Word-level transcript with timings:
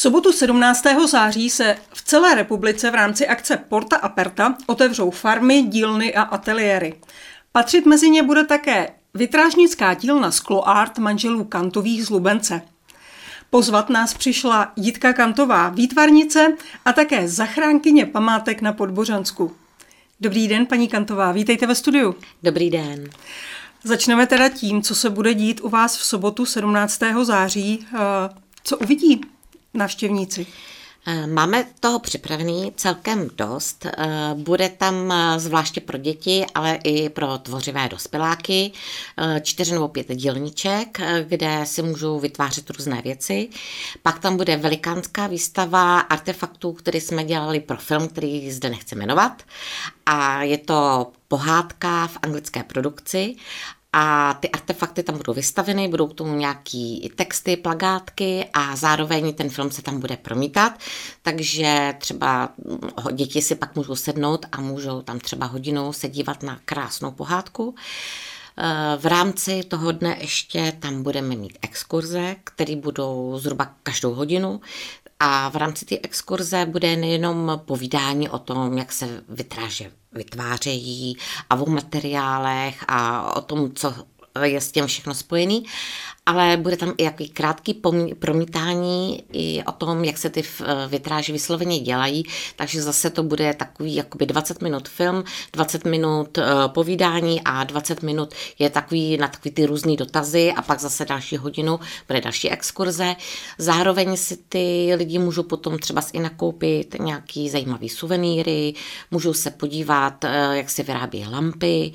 V 0.00 0.02
sobotu 0.02 0.32
17. 0.32 0.84
září 1.08 1.50
se 1.50 1.76
v 1.92 2.02
celé 2.02 2.34
republice 2.34 2.90
v 2.90 2.94
rámci 2.94 3.26
akce 3.26 3.56
Porta 3.56 3.96
Aperta 3.96 4.54
otevřou 4.66 5.10
farmy, 5.10 5.62
dílny 5.62 6.14
a 6.14 6.22
ateliéry. 6.22 6.94
Patřit 7.52 7.86
mezi 7.86 8.10
ně 8.10 8.22
bude 8.22 8.44
také 8.44 8.90
vitrážnická 9.14 9.94
dílna 9.94 10.30
Sklo 10.30 10.68
Art 10.68 10.98
manželů 10.98 11.44
Kantových 11.44 12.06
z 12.06 12.10
Lubence. 12.10 12.62
Pozvat 13.50 13.90
nás 13.90 14.14
přišla 14.14 14.72
Jitka 14.76 15.12
Kantová, 15.12 15.68
výtvarnice 15.68 16.56
a 16.84 16.92
také 16.92 17.28
zachránkyně 17.28 18.06
památek 18.06 18.62
na 18.62 18.72
Podbořansku. 18.72 19.56
Dobrý 20.20 20.48
den, 20.48 20.66
paní 20.66 20.88
Kantová, 20.88 21.32
vítejte 21.32 21.66
ve 21.66 21.74
studiu. 21.74 22.14
Dobrý 22.42 22.70
den. 22.70 23.10
Začneme 23.84 24.26
teda 24.26 24.48
tím, 24.48 24.82
co 24.82 24.94
se 24.94 25.10
bude 25.10 25.34
dít 25.34 25.60
u 25.60 25.68
vás 25.68 25.96
v 25.96 26.04
sobotu 26.04 26.46
17. 26.46 27.00
září. 27.24 27.86
Eh, 27.94 27.98
co 28.64 28.78
uvidí 28.78 29.20
návštěvníci? 29.74 30.46
Eh, 31.06 31.26
máme 31.26 31.64
toho 31.80 31.98
připravený 31.98 32.72
celkem 32.76 33.30
dost. 33.36 33.86
Eh, 33.86 33.90
bude 34.34 34.68
tam 34.68 35.12
eh, 35.12 35.40
zvláště 35.40 35.80
pro 35.80 35.98
děti, 35.98 36.46
ale 36.54 36.78
i 36.84 37.08
pro 37.08 37.38
tvořivé 37.38 37.88
dospěláky 37.88 38.72
čtyři 39.42 39.72
nebo 39.72 39.88
pět 39.88 40.08
dílniček, 40.14 40.98
kde 41.28 41.60
si 41.64 41.82
můžou 41.82 42.20
vytvářet 42.20 42.70
různé 42.70 43.02
věci. 43.02 43.48
Pak 44.02 44.18
tam 44.18 44.36
bude 44.36 44.56
velikánská 44.56 45.26
výstava 45.26 46.00
artefaktů, 46.00 46.72
které 46.72 47.00
jsme 47.00 47.24
dělali 47.24 47.60
pro 47.60 47.76
film, 47.76 48.08
který 48.08 48.52
zde 48.52 48.70
nechci 48.70 48.94
jmenovat. 48.94 49.42
A 50.06 50.42
je 50.42 50.58
to 50.58 51.10
pohádka 51.28 52.06
v 52.06 52.18
anglické 52.22 52.62
produkci 52.62 53.36
a 53.92 54.34
ty 54.40 54.50
artefakty 54.50 55.02
tam 55.02 55.16
budou 55.16 55.32
vystaveny, 55.32 55.88
budou 55.88 56.06
k 56.06 56.14
tomu 56.14 56.36
nějaký 56.36 57.12
texty, 57.16 57.56
plagátky 57.56 58.44
a 58.52 58.76
zároveň 58.76 59.34
ten 59.34 59.48
film 59.48 59.70
se 59.70 59.82
tam 59.82 60.00
bude 60.00 60.16
promítat, 60.16 60.78
takže 61.22 61.94
třeba 61.98 62.48
děti 63.12 63.42
si 63.42 63.54
pak 63.54 63.76
můžou 63.76 63.96
sednout 63.96 64.46
a 64.52 64.60
můžou 64.60 65.02
tam 65.02 65.18
třeba 65.18 65.46
hodinu 65.46 65.92
se 65.92 66.08
dívat 66.08 66.42
na 66.42 66.60
krásnou 66.64 67.10
pohádku. 67.10 67.74
V 68.98 69.06
rámci 69.06 69.62
toho 69.62 69.92
dne 69.92 70.16
ještě 70.20 70.72
tam 70.80 71.02
budeme 71.02 71.36
mít 71.36 71.58
exkurze, 71.62 72.36
které 72.44 72.76
budou 72.76 73.38
zhruba 73.38 73.74
každou 73.82 74.14
hodinu. 74.14 74.60
A 75.22 75.48
v 75.48 75.56
rámci 75.56 75.84
té 75.84 75.98
exkurze 76.02 76.66
bude 76.66 76.96
nejenom 76.96 77.60
povídání 77.64 78.28
o 78.28 78.38
tom, 78.38 78.78
jak 78.78 78.92
se 78.92 79.24
vitráže 79.28 79.92
vytvářejí 80.12 81.16
a 81.50 81.54
o 81.56 81.66
materiálech 81.66 82.84
a 82.88 83.32
o 83.36 83.40
tom, 83.40 83.72
co 83.74 83.94
je 84.42 84.60
s 84.60 84.72
tím 84.72 84.86
všechno 84.86 85.14
spojený, 85.14 85.66
ale 86.30 86.56
bude 86.56 86.76
tam 86.76 86.94
i 86.98 87.02
jaký 87.02 87.28
krátký 87.28 87.82
promítání 88.18 89.24
i 89.32 89.62
o 89.64 89.72
tom, 89.72 90.04
jak 90.04 90.18
se 90.18 90.30
ty 90.30 90.42
vitráže 90.88 91.32
vysloveně 91.32 91.80
dělají, 91.80 92.24
takže 92.56 92.82
zase 92.82 93.10
to 93.10 93.22
bude 93.22 93.54
takový 93.54 93.94
jakoby 93.94 94.26
20 94.26 94.62
minut 94.62 94.88
film, 94.88 95.24
20 95.52 95.84
minut 95.84 96.38
uh, 96.38 96.44
povídání 96.66 97.40
a 97.44 97.64
20 97.64 98.02
minut 98.02 98.34
je 98.58 98.70
takový 98.70 99.16
na 99.16 99.28
takový 99.28 99.50
ty 99.50 99.66
různé 99.66 99.96
dotazy 99.96 100.52
a 100.52 100.62
pak 100.62 100.80
zase 100.80 101.04
další 101.04 101.36
hodinu 101.36 101.80
bude 102.08 102.20
další 102.20 102.50
exkurze. 102.50 103.16
Zároveň 103.58 104.16
si 104.16 104.36
ty 104.36 104.92
lidi 104.96 105.18
můžou 105.18 105.42
potom 105.42 105.78
třeba 105.78 106.02
i 106.12 106.20
nakoupit 106.20 106.96
nějaký 107.00 107.50
zajímavý 107.50 107.88
suvenýry, 107.88 108.74
můžou 109.10 109.32
se 109.32 109.50
podívat, 109.50 110.24
uh, 110.24 110.30
jak 110.52 110.70
se 110.70 110.82
vyrábí 110.82 111.26
lampy, 111.30 111.92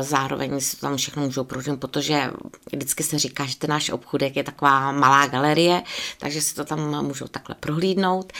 zároveň 0.00 0.60
si 0.60 0.76
tam 0.76 0.96
všechno 0.96 1.22
můžou 1.22 1.44
prožít, 1.44 1.80
protože 1.80 2.30
vždycky 2.72 3.02
se 3.02 3.18
říká, 3.18 3.46
ten 3.58 3.70
náš 3.70 3.90
obchudek 3.90 4.36
je 4.36 4.44
taková 4.44 4.92
malá 4.92 5.26
galerie, 5.26 5.82
takže 6.18 6.40
si 6.40 6.54
to 6.54 6.64
tam 6.64 7.06
můžou 7.06 7.26
takhle 7.26 7.54
prohlídnout. 7.60 8.32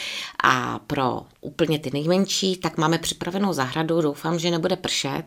A 0.43 0.79
pro 0.79 1.21
úplně 1.41 1.79
ty 1.79 1.89
nejmenší, 1.93 2.57
tak 2.57 2.77
máme 2.77 2.97
připravenou 2.97 3.53
zahradu, 3.53 4.01
doufám, 4.01 4.39
že 4.39 4.51
nebude 4.51 4.75
pršet 4.75 5.23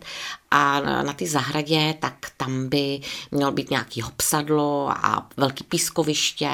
a 0.50 0.80
na 0.80 1.12
té 1.12 1.26
zahradě, 1.26 1.94
tak 2.00 2.14
tam 2.36 2.68
by 2.68 3.00
mělo 3.30 3.52
být 3.52 3.70
nějaký 3.70 4.00
hopsadlo 4.00 4.90
a 4.90 5.28
velký 5.36 5.64
pískoviště 5.64 6.48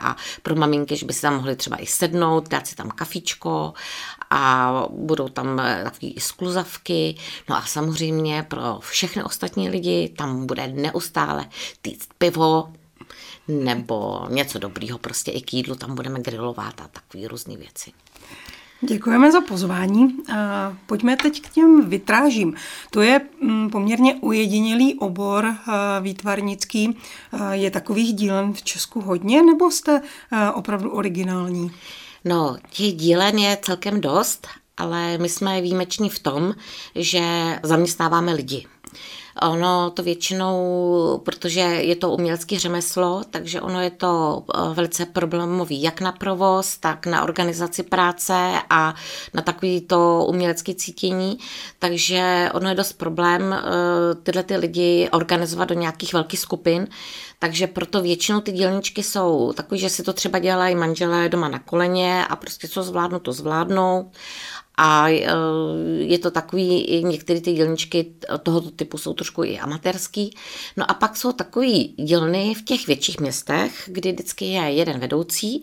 a 0.00 0.16
pro 0.42 0.54
maminky, 0.54 0.96
že 0.96 1.06
by 1.06 1.12
si 1.12 1.22
tam 1.22 1.34
mohli 1.34 1.56
třeba 1.56 1.76
i 1.76 1.86
sednout, 1.86 2.48
dát 2.48 2.66
si 2.66 2.76
tam 2.76 2.90
kafičko 2.90 3.74
a 4.30 4.72
budou 4.90 5.28
tam 5.28 5.56
takové 5.84 6.12
skluzavky. 6.18 7.16
No 7.48 7.56
a 7.56 7.62
samozřejmě 7.62 8.42
pro 8.42 8.78
všechny 8.80 9.22
ostatní 9.22 9.68
lidi 9.68 10.14
tam 10.18 10.46
bude 10.46 10.66
neustále 10.66 11.46
týct 11.82 12.08
pivo, 12.18 12.72
nebo 13.48 14.26
něco 14.28 14.58
dobrýho, 14.58 14.98
prostě 14.98 15.30
i 15.30 15.40
k 15.40 15.54
jídlu 15.54 15.74
tam 15.74 15.94
budeme 15.94 16.20
grilovat 16.20 16.80
a 16.80 16.88
takové 16.88 17.28
různé 17.28 17.56
věci. 17.56 17.92
Děkujeme 18.80 19.32
za 19.32 19.40
pozvání. 19.40 20.16
Pojďme 20.86 21.16
teď 21.16 21.40
k 21.40 21.48
těm 21.48 21.88
vitrážím. 21.88 22.54
To 22.90 23.02
je 23.02 23.20
mm, 23.40 23.70
poměrně 23.70 24.14
ujedinělý 24.14 24.94
obor 24.94 25.54
výtvarnický. 26.00 26.96
Je 27.50 27.70
takových 27.70 28.14
dílen 28.14 28.52
v 28.52 28.62
Česku 28.62 29.00
hodně, 29.00 29.42
nebo 29.42 29.70
jste 29.70 30.02
opravdu 30.54 30.90
originální? 30.90 31.70
No, 32.24 32.56
těch 32.70 32.92
dílen 32.92 33.38
je 33.38 33.58
celkem 33.62 34.00
dost, 34.00 34.46
ale 34.76 35.18
my 35.18 35.28
jsme 35.28 35.60
výjimeční 35.60 36.10
v 36.10 36.18
tom, 36.18 36.54
že 36.94 37.20
zaměstnáváme 37.62 38.32
lidi. 38.32 38.66
Ono 39.42 39.90
to 39.90 40.02
většinou, 40.02 41.20
protože 41.24 41.60
je 41.60 41.96
to 41.96 42.10
umělecké 42.10 42.58
řemeslo, 42.58 43.22
takže 43.30 43.60
ono 43.60 43.80
je 43.80 43.90
to 43.90 44.42
eh, 44.54 44.74
velice 44.74 45.06
problémový 45.06 45.82
jak 45.82 46.00
na 46.00 46.12
provoz, 46.12 46.76
tak 46.76 47.06
na 47.06 47.22
organizaci 47.22 47.82
práce 47.82 48.52
a 48.70 48.94
na 49.34 49.42
takový 49.42 49.80
to 49.80 50.24
umělecké 50.28 50.74
cítění, 50.74 51.38
takže 51.78 52.50
ono 52.54 52.68
je 52.68 52.74
dost 52.74 52.92
problém 52.92 53.52
eh, 53.52 53.62
tyhle 54.22 54.42
ty 54.42 54.56
lidi 54.56 55.08
organizovat 55.12 55.68
do 55.68 55.74
nějakých 55.74 56.12
velkých 56.12 56.40
skupin, 56.40 56.88
takže 57.38 57.66
proto 57.66 58.02
většinou 58.02 58.40
ty 58.40 58.52
dílničky 58.52 59.02
jsou 59.02 59.52
takový, 59.52 59.80
že 59.80 59.88
si 59.88 60.02
to 60.02 60.12
třeba 60.12 60.38
dělají 60.38 60.74
manželé 60.74 61.28
doma 61.28 61.48
na 61.48 61.58
koleně 61.58 62.26
a 62.26 62.36
prostě 62.36 62.68
co 62.68 62.82
zvládnou, 62.82 63.18
to 63.18 63.32
zvládnou 63.32 64.10
a 64.76 65.08
e, 65.08 65.24
je 65.98 66.18
to 66.18 66.30
takový, 66.30 67.02
některé 67.04 67.40
ty 67.40 67.52
dílničky 67.52 68.12
tohoto 68.42 68.70
typu 68.70 68.98
jsou 68.98 69.14
trošku 69.14 69.44
i 69.44 69.58
amatérský. 69.58 70.36
No 70.76 70.90
a 70.90 70.94
pak 70.94 71.16
jsou 71.16 71.32
takový 71.32 71.94
dílny 71.98 72.54
v 72.54 72.64
těch 72.64 72.86
větších 72.86 73.20
městech, 73.20 73.82
kdy 73.86 74.12
vždycky 74.12 74.44
je 74.44 74.62
jeden 74.62 75.00
vedoucí 75.00 75.62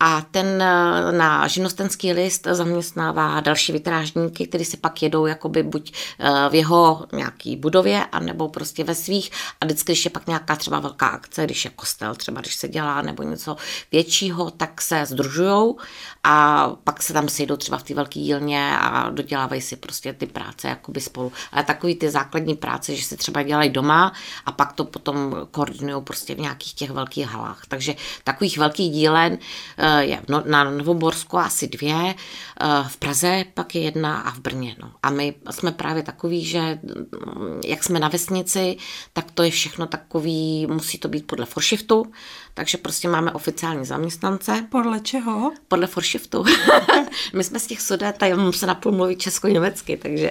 a 0.00 0.20
ten 0.30 0.62
eh, 0.62 1.12
na 1.12 1.48
živnostenský 1.48 2.12
list 2.12 2.46
zaměstnává 2.50 3.40
další 3.40 3.72
vytrážníky, 3.72 4.46
kteří 4.46 4.64
si 4.64 4.76
pak 4.76 5.02
jedou 5.02 5.26
jakoby 5.26 5.62
buď 5.62 5.92
eh, 6.18 6.48
v 6.50 6.54
jeho 6.54 7.06
nějaký 7.12 7.56
budově, 7.56 8.06
anebo 8.12 8.48
prostě 8.48 8.84
ve 8.84 8.94
svých 8.94 9.30
a 9.60 9.64
vždycky, 9.64 9.92
když 9.92 10.04
je 10.04 10.10
pak 10.10 10.26
nějaká 10.26 10.56
třeba 10.56 10.80
velká 10.80 11.06
akce, 11.06 11.44
když 11.44 11.64
je 11.64 11.70
kostel 11.70 12.14
třeba, 12.14 12.40
když 12.40 12.54
se 12.54 12.68
dělá 12.68 13.02
nebo 13.02 13.22
něco 13.22 13.56
většího, 13.92 14.50
tak 14.50 14.80
se 14.80 15.06
združujou 15.06 15.78
a 16.24 16.66
pak 16.84 17.02
se 17.02 17.12
tam 17.12 17.28
sejdou 17.28 17.56
třeba 17.56 17.78
v 17.78 17.82
té 17.82 17.94
velké 17.94 18.20
jílně 18.20 18.78
a 18.78 19.10
dodělávají 19.10 19.60
si 19.60 19.76
prostě 19.76 20.12
ty 20.12 20.26
práce 20.26 20.68
jakoby 20.68 21.00
spolu. 21.00 21.32
Ale 21.52 21.64
takový 21.64 21.94
ty 21.94 22.10
základní 22.10 22.54
práce, 22.54 22.96
že 22.96 23.04
se 23.04 23.16
třeba 23.16 23.42
dělají 23.42 23.70
doma 23.70 24.12
a 24.46 24.52
pak 24.52 24.72
to 24.72 24.84
potom 24.84 25.36
koordinují 25.50 26.04
prostě 26.04 26.34
v 26.34 26.40
nějakých 26.40 26.74
těch 26.74 26.90
velkých 26.90 27.26
halách. 27.26 27.62
Takže 27.68 27.94
takových 28.24 28.58
velkých 28.58 28.92
dílen 28.92 29.38
Eh, 29.78 29.89
je 29.98 30.22
no, 30.28 30.42
na 30.46 30.64
Novoborsku 30.64 31.38
asi 31.38 31.68
dvě, 31.68 31.94
eh, 31.94 32.66
v 32.88 32.96
Praze 32.96 33.44
pak 33.54 33.74
je 33.74 33.80
jedna 33.82 34.20
a 34.20 34.30
v 34.30 34.38
Brně. 34.38 34.76
No. 34.82 34.92
A 35.02 35.10
my 35.10 35.34
jsme 35.50 35.72
právě 35.72 36.02
takový, 36.02 36.44
že 36.44 36.60
mm, 36.60 37.60
jak 37.66 37.84
jsme 37.84 38.00
na 38.00 38.08
vesnici, 38.08 38.76
tak 39.12 39.30
to 39.30 39.42
je 39.42 39.50
všechno 39.50 39.86
takový, 39.86 40.66
musí 40.66 40.98
to 40.98 41.08
být 41.08 41.26
podle 41.26 41.46
forshiftu, 41.46 42.12
takže 42.54 42.78
prostě 42.78 43.08
máme 43.08 43.32
oficiální 43.32 43.84
zaměstnance. 43.84 44.66
Podle 44.70 45.00
čeho? 45.00 45.52
Podle 45.68 45.86
forshiftu. 45.86 46.44
my 47.34 47.44
jsme 47.44 47.58
z 47.58 47.66
těch 47.66 47.80
sudet 47.80 48.22
a 48.22 48.52
se 48.52 48.66
napůl 48.66 48.92
mluví 48.92 49.16
česko-německy, 49.16 49.96
takže 49.96 50.30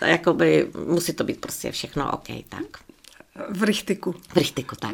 jakoby 0.00 0.70
musí 0.86 1.12
to 1.12 1.24
být 1.24 1.40
prostě 1.40 1.72
všechno 1.72 2.12
OK, 2.12 2.26
tak. 2.48 2.64
V 3.50 3.62
Richtiku. 3.62 4.12
V 4.12 4.36
Richtiku, 4.36 4.76
tak. 4.76 4.92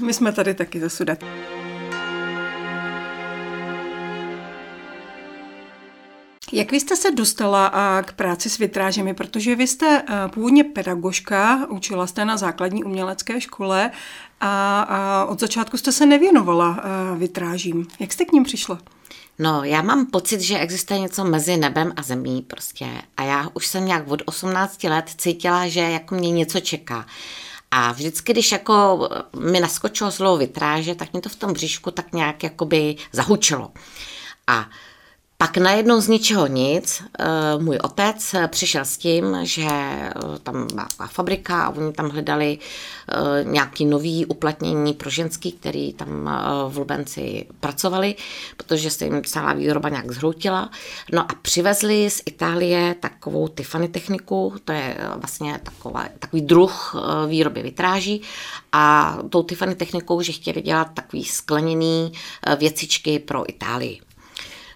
My 0.04 0.14
jsme 0.14 0.32
tady 0.32 0.54
taky 0.54 0.80
za 0.80 0.88
Jak 6.56 6.70
vy 6.70 6.80
jste 6.80 6.96
se 6.96 7.10
dostala 7.10 7.72
k 8.02 8.12
práci 8.12 8.50
s 8.50 8.58
vitrážemi, 8.58 9.14
protože 9.14 9.56
vy 9.56 9.66
jste 9.66 10.02
původně 10.34 10.64
pedagožka, 10.64 11.66
učila 11.68 12.06
jste 12.06 12.24
na 12.24 12.36
základní 12.36 12.84
umělecké 12.84 13.40
škole 13.40 13.90
a 14.40 15.26
od 15.28 15.40
začátku 15.40 15.76
jste 15.76 15.92
se 15.92 16.06
nevěnovala 16.06 16.84
vitrážím. 17.16 17.86
Jak 18.00 18.12
jste 18.12 18.24
k 18.24 18.32
ním 18.32 18.44
přišla? 18.44 18.78
No, 19.38 19.64
já 19.64 19.82
mám 19.82 20.06
pocit, 20.06 20.40
že 20.40 20.58
existuje 20.58 21.00
něco 21.00 21.24
mezi 21.24 21.56
nebem 21.56 21.92
a 21.96 22.02
zemí 22.02 22.42
prostě. 22.42 22.86
A 23.16 23.22
já 23.22 23.48
už 23.54 23.66
jsem 23.66 23.86
nějak 23.86 24.08
od 24.08 24.22
18 24.24 24.84
let 24.84 25.10
cítila, 25.18 25.68
že 25.68 25.80
jako 25.80 26.14
mě 26.14 26.30
něco 26.30 26.60
čeká. 26.60 27.06
A 27.70 27.92
vždycky, 27.92 28.32
když 28.32 28.52
jako 28.52 29.08
mi 29.40 29.60
naskočilo 29.60 30.10
slovo 30.10 30.36
vitráže, 30.36 30.94
tak 30.94 31.14
mi 31.14 31.20
to 31.20 31.28
v 31.28 31.36
tom 31.36 31.52
bříšku 31.52 31.90
tak 31.90 32.12
nějak 32.12 32.42
jakoby 32.42 32.96
zahučilo. 33.12 33.70
A 34.46 34.68
pak 35.38 35.56
najednou 35.56 36.00
z 36.00 36.08
ničeho 36.08 36.46
nic 36.46 37.02
eh, 37.18 37.24
můj 37.58 37.78
otec 37.82 38.34
přišel 38.46 38.84
s 38.84 38.98
tím, 38.98 39.36
že 39.42 39.68
eh, 39.68 40.12
tam 40.42 40.66
byla 40.66 40.88
fabrika 41.06 41.64
a 41.64 41.68
oni 41.68 41.92
tam 41.92 42.10
hledali 42.10 42.58
eh, 42.58 43.44
nějaký 43.44 43.84
nový 43.84 44.26
uplatnění 44.26 44.94
pro 44.94 45.10
ženský, 45.10 45.52
který 45.52 45.92
tam 45.92 46.30
v 46.68 46.78
Lubenci 46.78 47.46
pracovali, 47.60 48.14
protože 48.56 48.90
se 48.90 49.04
jim 49.04 49.24
celá 49.24 49.52
výroba 49.52 49.88
nějak 49.88 50.12
zhroutila. 50.12 50.70
No 51.12 51.20
a 51.20 51.34
přivezli 51.42 52.10
z 52.10 52.22
Itálie 52.26 52.94
takovou 53.00 53.48
Tiffany 53.48 53.88
techniku, 53.88 54.54
to 54.64 54.72
je 54.72 54.96
vlastně 55.16 55.60
taková, 55.62 56.08
takový 56.18 56.42
druh 56.42 56.96
výroby 57.28 57.62
vitráží 57.62 58.22
a 58.72 59.18
tou 59.30 59.42
Tiffany 59.42 59.74
technikou, 59.74 60.22
že 60.22 60.32
chtěli 60.32 60.62
dělat 60.62 60.88
takový 60.94 61.24
skleněný 61.24 62.12
věcičky 62.58 63.18
pro 63.18 63.50
Itálii. 63.50 64.00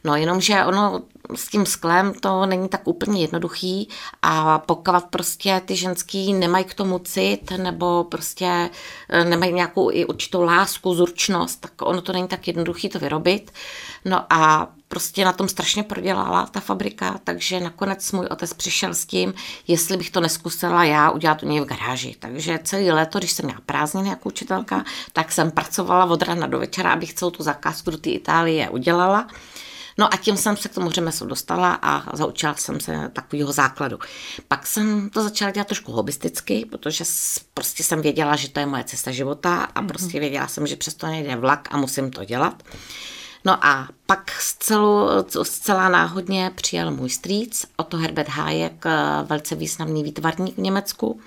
No 0.05 0.17
jenomže 0.17 0.64
ono 0.64 1.02
s 1.35 1.49
tím 1.49 1.67
sklem 1.67 2.14
to 2.14 2.47
není 2.47 2.69
tak 2.69 2.81
úplně 2.85 3.20
jednoduchý 3.20 3.88
a 4.23 4.58
pokud 4.58 5.05
prostě 5.11 5.62
ty 5.64 5.76
ženský 5.76 6.32
nemají 6.32 6.64
k 6.64 6.75
tomu 6.75 6.99
cit 6.99 7.50
nebo 7.56 8.05
prostě 8.05 8.70
e, 9.08 9.25
nemají 9.25 9.52
nějakou 9.52 9.91
i 9.91 10.06
určitou 10.06 10.43
lásku, 10.43 10.94
zručnost, 10.94 11.61
tak 11.61 11.73
ono 11.82 12.02
to 12.02 12.12
není 12.12 12.29
tak 12.29 12.47
jednoduchý 12.47 12.88
to 12.88 12.99
vyrobit. 12.99 13.50
No 14.05 14.32
a 14.32 14.69
prostě 14.88 15.25
na 15.25 15.32
tom 15.32 15.49
strašně 15.49 15.82
prodělala 15.82 16.46
ta 16.46 16.61
fabrika, 16.61 17.20
takže 17.25 17.61
nakonec 17.61 18.12
můj 18.12 18.26
otec 18.26 18.53
přišel 18.53 18.94
s 18.94 19.06
tím, 19.06 19.35
jestli 19.69 19.96
bych 19.96 20.11
to 20.11 20.20
neskusila 20.20 20.85
já 20.85 21.11
udělat 21.11 21.43
u 21.43 21.46
něj 21.46 21.61
v 21.61 21.64
garáži. 21.64 22.17
Takže 22.19 22.58
celý 22.64 22.91
léto, 22.91 23.19
když 23.19 23.32
jsem 23.32 23.44
měla 23.44 23.61
prázdniny 23.67 24.08
jako 24.08 24.29
učitelka, 24.29 24.85
tak 25.12 25.32
jsem 25.32 25.50
pracovala 25.50 26.05
od 26.05 26.23
rána 26.23 26.46
do 26.46 26.58
večera, 26.58 26.93
abych 26.93 27.14
celou 27.14 27.31
tu 27.31 27.43
zakázku 27.43 27.91
do 27.91 27.99
té 27.99 28.11
Itálie 28.11 28.70
udělala. 28.70 29.26
No 30.00 30.14
a 30.14 30.17
tím 30.17 30.37
jsem 30.37 30.56
se 30.56 30.69
k 30.69 30.75
tomu 30.75 30.91
řemeslu 30.91 31.26
dostala 31.26 31.79
a 31.82 32.17
zaučila 32.17 32.55
jsem 32.55 32.81
se 32.81 33.11
takového 33.12 33.52
základu. 33.52 33.99
Pak 34.49 34.67
jsem 34.67 35.11
to 35.11 35.23
začala 35.23 35.50
dělat 35.50 35.67
trošku 35.67 35.93
hobisticky, 35.93 36.67
protože 36.70 37.05
prostě 37.55 37.82
jsem 37.82 38.02
věděla, 38.02 38.37
že 38.37 38.49
to 38.49 38.61
je 38.61 38.67
moje 38.67 38.85
cesta 38.85 39.11
života 39.11 39.69
a 39.75 39.81
mhm. 39.81 39.88
prostě 39.88 40.20
věděla 40.20 40.49
jsem, 40.49 40.67
že 40.67 40.76
přesto 40.76 41.06
nejde 41.06 41.37
vlak 41.37 41.69
a 41.70 41.76
musím 41.76 42.11
to 42.11 42.25
dělat. 42.25 42.62
No 43.44 43.67
a 43.67 43.88
pak 44.06 44.31
zcelu, 44.41 45.08
zcela 45.43 45.88
náhodně 45.88 46.50
přijel 46.55 46.91
můj 46.91 47.11
strýc, 47.11 47.67
Otto 47.76 47.96
Herbert 47.96 48.29
Hájek, 48.29 48.85
velice 49.25 49.55
významný 49.55 50.05
výtvarník 50.05 50.55
v 50.56 50.61
Německu. 50.61 51.20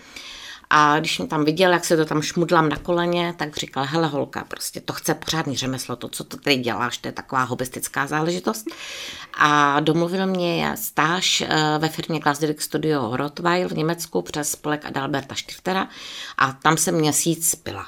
A 0.76 1.00
když 1.00 1.20
mě 1.20 1.28
tam 1.28 1.46
viděl, 1.46 1.74
jak 1.74 1.86
se 1.86 1.98
to 1.98 2.06
tam 2.06 2.22
šmudlám 2.22 2.70
na 2.70 2.78
koleně, 2.78 3.34
tak 3.38 3.58
říkal, 3.58 3.86
hele 3.86 4.08
holka, 4.08 4.44
prostě 4.48 4.82
to 4.82 4.94
chce 4.94 5.14
pořádný 5.14 5.58
řemeslo, 5.58 5.96
to, 5.96 6.10
co 6.10 6.24
to 6.24 6.38
tady 6.38 6.56
děláš, 6.56 6.98
to 6.98 7.08
je 7.08 7.12
taková 7.12 7.44
hobistická 7.44 8.08
záležitost. 8.08 8.66
A 9.34 9.80
domluvil 9.80 10.28
mě 10.28 10.72
stáž 10.76 11.42
eh, 11.42 11.78
ve 11.80 11.90
firmě 11.90 12.20
Glasderick 12.20 12.62
Studio 12.62 13.18
Rottweil 13.18 13.70
v 13.70 13.72
Německu 13.72 14.22
přes 14.22 14.52
spolek 14.52 14.86
Adalberta 14.86 15.36
Stiftera 15.36 15.88
a 16.38 16.52
tam 16.52 16.78
jsem 16.78 16.96
měsíc 16.96 17.56
byla. 17.66 17.86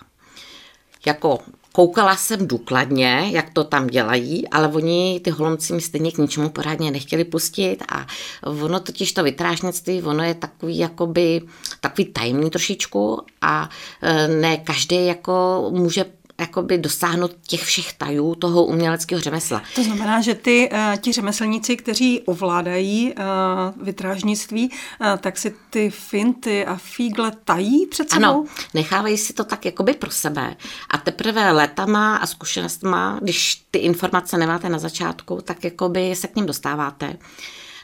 Jako 1.05 1.39
Koukala 1.75 2.15
jsem 2.15 2.47
důkladně, 2.47 3.29
jak 3.31 3.49
to 3.49 3.63
tam 3.63 3.87
dělají, 3.87 4.47
ale 4.47 4.67
oni, 4.67 5.19
ty 5.23 5.29
holomci, 5.29 5.73
mi 5.73 5.81
stejně 5.81 6.11
k 6.11 6.17
ničemu 6.17 6.49
pořádně 6.49 6.91
nechtěli 6.91 7.23
pustit 7.23 7.77
a 7.89 8.07
ono 8.43 8.79
totiž 8.79 9.13
to 9.13 9.23
vytrážnictví, 9.23 10.03
ono 10.03 10.23
je 10.23 10.33
takový 10.33 10.77
jakoby, 10.77 11.41
takový 11.79 12.05
tajemný 12.05 12.49
trošičku 12.49 13.21
a 13.41 13.69
e, 14.01 14.27
ne 14.27 14.57
každý 14.57 15.05
jako 15.05 15.67
může 15.73 16.05
jakoby 16.39 16.77
dosáhnout 16.77 17.31
těch 17.47 17.63
všech 17.63 17.93
tajů 17.93 18.35
toho 18.35 18.65
uměleckého 18.65 19.21
řemesla. 19.21 19.63
To 19.75 19.83
znamená, 19.83 20.21
že 20.21 20.35
ty, 20.35 20.69
uh, 20.71 20.95
ti 21.01 21.11
řemeslníci, 21.11 21.77
kteří 21.77 22.21
ovládají 22.21 23.13
uh, 23.13 23.83
vytrážnictví, 23.85 24.69
uh, 24.69 25.07
tak 25.17 25.37
si 25.37 25.55
ty 25.69 25.89
finty 25.89 26.65
a 26.65 26.75
fígle 26.75 27.31
tají 27.45 27.85
před 27.85 28.09
sebou? 28.09 28.23
Ano, 28.23 28.45
nechávají 28.73 29.17
si 29.17 29.33
to 29.33 29.43
tak 29.43 29.65
jakoby 29.65 29.93
pro 29.93 30.11
sebe. 30.11 30.55
A 30.89 30.97
teprve 30.97 31.51
letama 31.51 32.15
a 32.17 32.25
zkušenostma, 32.25 33.19
když 33.21 33.65
ty 33.71 33.79
informace 33.79 34.37
nemáte 34.37 34.69
na 34.69 34.79
začátku, 34.79 35.41
tak 35.43 35.63
jakoby 35.63 36.15
se 36.15 36.27
k 36.27 36.35
ním 36.35 36.45
dostáváte. 36.45 37.17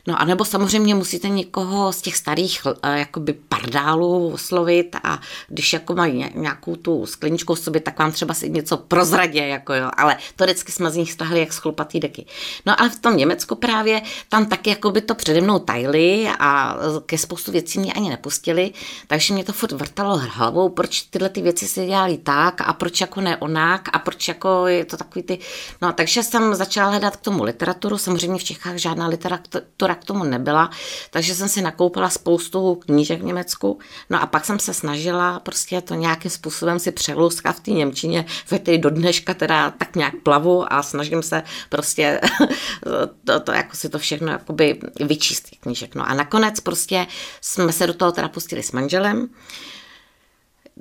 No 0.07 0.21
a 0.21 0.25
nebo 0.25 0.45
samozřejmě 0.45 0.95
musíte 0.95 1.29
někoho 1.29 1.93
z 1.93 2.01
těch 2.01 2.15
starých 2.15 2.61
eh, 2.83 2.99
jakoby 2.99 3.33
pardálů 3.33 4.33
oslovit 4.33 4.95
a 5.03 5.19
když 5.47 5.73
jako 5.73 5.95
mají 5.95 6.25
nějakou 6.35 6.75
tu 6.75 7.05
skleničku 7.05 7.55
sobě, 7.55 7.81
tak 7.81 7.99
vám 7.99 8.11
třeba 8.11 8.33
si 8.33 8.49
něco 8.49 8.77
prozradě, 8.77 9.47
jako 9.47 9.73
jo, 9.73 9.89
ale 9.97 10.17
to 10.35 10.43
vždycky 10.43 10.71
jsme 10.71 10.91
z 10.91 10.95
nich 10.95 11.11
stahli 11.11 11.39
jak 11.39 11.53
schlupatý 11.53 11.99
deky. 11.99 12.25
No 12.65 12.81
ale 12.81 12.89
v 12.89 12.99
tom 12.99 13.17
Německu 13.17 13.55
právě 13.55 14.01
tam 14.29 14.45
taky 14.45 14.69
jako 14.69 14.91
by 14.91 15.01
to 15.01 15.15
přede 15.15 15.41
mnou 15.41 15.59
tajili 15.59 16.27
a 16.39 16.77
ke 17.05 17.17
spoustu 17.17 17.51
věcí 17.51 17.79
mě 17.79 17.93
ani 17.93 18.09
nepustili, 18.09 18.71
takže 19.07 19.33
mě 19.33 19.43
to 19.43 19.53
furt 19.53 19.71
vrtalo 19.71 20.17
hlavou, 20.17 20.69
proč 20.69 21.01
tyhle 21.01 21.29
ty 21.29 21.41
věci 21.41 21.67
se 21.67 21.85
dělali 21.85 22.17
tak 22.17 22.61
a 22.61 22.73
proč 22.73 23.01
jako 23.01 23.21
ne 23.21 23.37
onak 23.37 23.89
a 23.93 23.99
proč 23.99 24.27
jako 24.27 24.67
je 24.67 24.85
to 24.85 24.97
takový 24.97 25.23
ty, 25.23 25.39
no 25.81 25.93
takže 25.93 26.23
jsem 26.23 26.55
začala 26.55 26.89
hledat 26.89 27.15
k 27.15 27.21
tomu 27.21 27.43
literaturu, 27.43 27.97
samozřejmě 27.97 28.39
v 28.39 28.43
Čechách 28.43 28.75
žádná 28.75 29.07
literatura 29.07 29.90
k 29.95 30.03
tomu 30.05 30.23
nebyla, 30.23 30.69
takže 31.09 31.35
jsem 31.35 31.49
si 31.49 31.61
nakoupila 31.61 32.09
spoustu 32.09 32.75
knížek 32.75 33.21
v 33.21 33.25
Německu, 33.25 33.79
no 34.09 34.21
a 34.21 34.25
pak 34.25 34.45
jsem 34.45 34.59
se 34.59 34.73
snažila 34.73 35.39
prostě 35.39 35.81
to 35.81 35.95
nějakým 35.95 36.31
způsobem 36.31 36.79
si 36.79 36.91
přeluskat 36.91 37.55
v 37.55 37.59
té 37.59 37.71
Němčině, 37.71 38.25
ve 38.51 38.59
té 38.59 38.77
do 38.77 38.89
dneška 38.89 39.33
teda 39.33 39.71
tak 39.71 39.95
nějak 39.95 40.13
plavu 40.23 40.73
a 40.73 40.83
snažím 40.83 41.23
se 41.23 41.43
prostě 41.69 42.21
to, 43.23 43.39
to 43.39 43.51
jako 43.51 43.77
si 43.77 43.89
to 43.89 43.99
všechno 43.99 44.31
jakoby 44.31 44.79
vyčíst 44.99 45.49
knížek. 45.59 45.95
No 45.95 46.09
a 46.09 46.13
nakonec 46.13 46.59
prostě 46.59 47.07
jsme 47.41 47.73
se 47.73 47.87
do 47.87 47.93
toho 47.93 48.11
teda 48.11 48.27
pustili 48.27 48.63
s 48.63 48.71
manželem, 48.71 49.29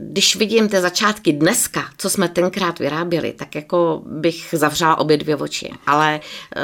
když 0.03 0.37
vidím 0.37 0.69
ty 0.69 0.81
začátky 0.81 1.33
dneska, 1.33 1.85
co 1.99 2.11
jsme 2.11 2.29
tenkrát 2.29 2.79
vyráběli, 2.79 3.33
tak 3.33 3.55
jako 3.55 4.03
bych 4.07 4.55
zavřela 4.57 4.99
obě 4.99 5.17
dvě 5.17 5.37
oči. 5.37 5.71
Ale 5.87 6.21
eh, 6.57 6.63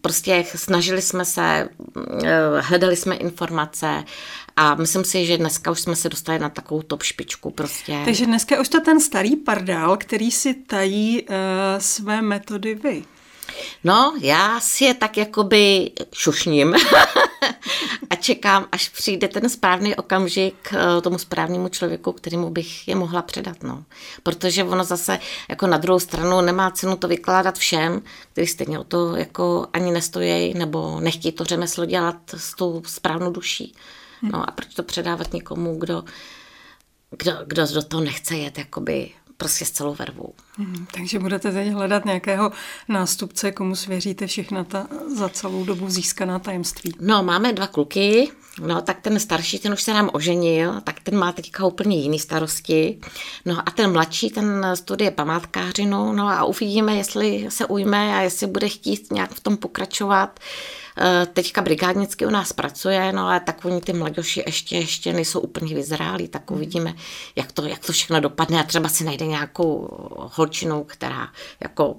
prostě 0.00 0.44
snažili 0.54 1.02
jsme 1.02 1.24
se, 1.24 1.68
eh, 2.24 2.60
hledali 2.60 2.96
jsme 2.96 3.16
informace 3.16 4.04
a 4.56 4.74
myslím 4.74 5.04
si, 5.04 5.26
že 5.26 5.38
dneska 5.38 5.70
už 5.70 5.80
jsme 5.80 5.96
se 5.96 6.08
dostali 6.08 6.38
na 6.38 6.48
takovou 6.48 6.82
top 6.82 7.02
špičku 7.02 7.50
prostě. 7.50 8.02
Takže 8.04 8.26
dneska 8.26 8.60
už 8.60 8.68
to 8.68 8.80
ten 8.80 9.00
starý 9.00 9.36
pardál, 9.36 9.96
který 9.96 10.30
si 10.30 10.54
tají 10.54 11.22
uh, 11.22 11.36
své 11.78 12.22
metody 12.22 12.74
vy. 12.74 13.02
No, 13.84 14.14
já 14.20 14.60
si 14.60 14.84
je 14.84 14.94
tak 14.94 15.16
jakoby 15.16 15.90
šušním 16.12 16.74
a 18.10 18.14
čekám, 18.14 18.66
až 18.72 18.88
přijde 18.88 19.28
ten 19.28 19.48
správný 19.48 19.96
okamžik 19.96 20.72
eh, 20.72 21.00
tomu 21.00 21.18
správnému 21.18 21.68
člověku, 21.68 22.12
kterému 22.12 22.50
bych 22.50 22.88
je 22.88 22.94
mohla 22.94 23.22
předat. 23.22 23.62
No. 23.62 23.84
Protože 24.22 24.64
ono 24.64 24.84
zase 24.84 25.18
jako 25.48 25.66
na 25.66 25.76
druhou 25.76 26.00
stranu 26.00 26.40
nemá 26.40 26.70
cenu 26.70 26.96
to 26.96 27.08
vykládat 27.08 27.58
všem, 27.58 28.02
kteří 28.32 28.46
stejně 28.46 28.78
o 28.78 28.84
to 28.84 29.16
jako 29.16 29.66
ani 29.72 29.92
nestojí 29.92 30.54
nebo 30.54 31.00
nechtějí 31.00 31.32
to 31.32 31.44
řemeslo 31.44 31.84
dělat 31.84 32.16
s 32.36 32.54
tou 32.54 32.82
správnou 32.86 33.30
duší. 33.30 33.74
No 34.22 34.48
a 34.48 34.52
proč 34.52 34.74
to 34.74 34.82
předávat 34.82 35.32
někomu, 35.32 35.78
kdo, 35.78 36.04
kdo, 37.10 37.32
kdo 37.46 37.66
do 37.74 37.82
toho 37.82 38.04
nechce 38.04 38.36
jet 38.36 38.58
jakoby 38.58 39.10
prostě 39.40 39.64
s 39.64 39.70
celou 39.70 39.94
vervou. 39.94 40.34
Hmm, 40.58 40.86
takže 40.94 41.18
budete 41.18 41.52
teď 41.52 41.68
hledat 41.68 42.04
nějakého 42.04 42.52
nástupce, 42.88 43.52
komu 43.52 43.76
svěříte 43.76 44.26
všechna 44.26 44.64
ta 44.64 44.86
za 45.16 45.28
celou 45.28 45.64
dobu 45.64 45.90
získaná 45.90 46.38
tajemství. 46.38 46.92
No, 47.00 47.22
máme 47.22 47.52
dva 47.52 47.66
kluky, 47.66 48.30
no 48.66 48.82
tak 48.82 49.00
ten 49.00 49.20
starší, 49.20 49.58
ten 49.58 49.72
už 49.72 49.82
se 49.82 49.94
nám 49.94 50.10
oženil, 50.12 50.80
tak 50.80 51.00
ten 51.00 51.18
má 51.18 51.32
teďka 51.32 51.66
úplně 51.66 51.96
jiný 51.96 52.18
starosti. 52.18 52.98
No 53.44 53.58
a 53.66 53.70
ten 53.70 53.92
mladší, 53.92 54.30
ten 54.30 54.66
studuje 54.74 55.10
památkářinu, 55.10 56.12
no 56.12 56.28
a 56.28 56.44
uvidíme, 56.44 56.96
jestli 56.96 57.46
se 57.48 57.66
ujme 57.66 58.16
a 58.16 58.20
jestli 58.20 58.46
bude 58.46 58.68
chtít 58.68 59.12
nějak 59.12 59.34
v 59.34 59.40
tom 59.40 59.56
pokračovat. 59.56 60.40
Eh, 60.40 60.79
teďka 61.32 61.62
brigádnicky 61.62 62.26
u 62.26 62.30
nás 62.30 62.52
pracuje, 62.52 63.12
no 63.12 63.26
ale 63.26 63.40
tak 63.40 63.64
oni 63.64 63.80
ty 63.80 63.92
mladoši 63.92 64.42
ještě, 64.46 64.76
ještě 64.76 65.12
nejsou 65.12 65.40
úplně 65.40 65.74
vyzrálí, 65.74 66.28
tak 66.28 66.50
uvidíme, 66.50 66.94
jak 67.36 67.52
to, 67.52 67.66
jak 67.66 67.86
to 67.86 67.92
všechno 67.92 68.20
dopadne. 68.20 68.60
A 68.60 68.64
třeba 68.64 68.88
si 68.88 69.04
najde 69.04 69.26
nějakou 69.26 69.88
holčinu, 70.34 70.84
která 70.84 71.28
jako 71.60 71.96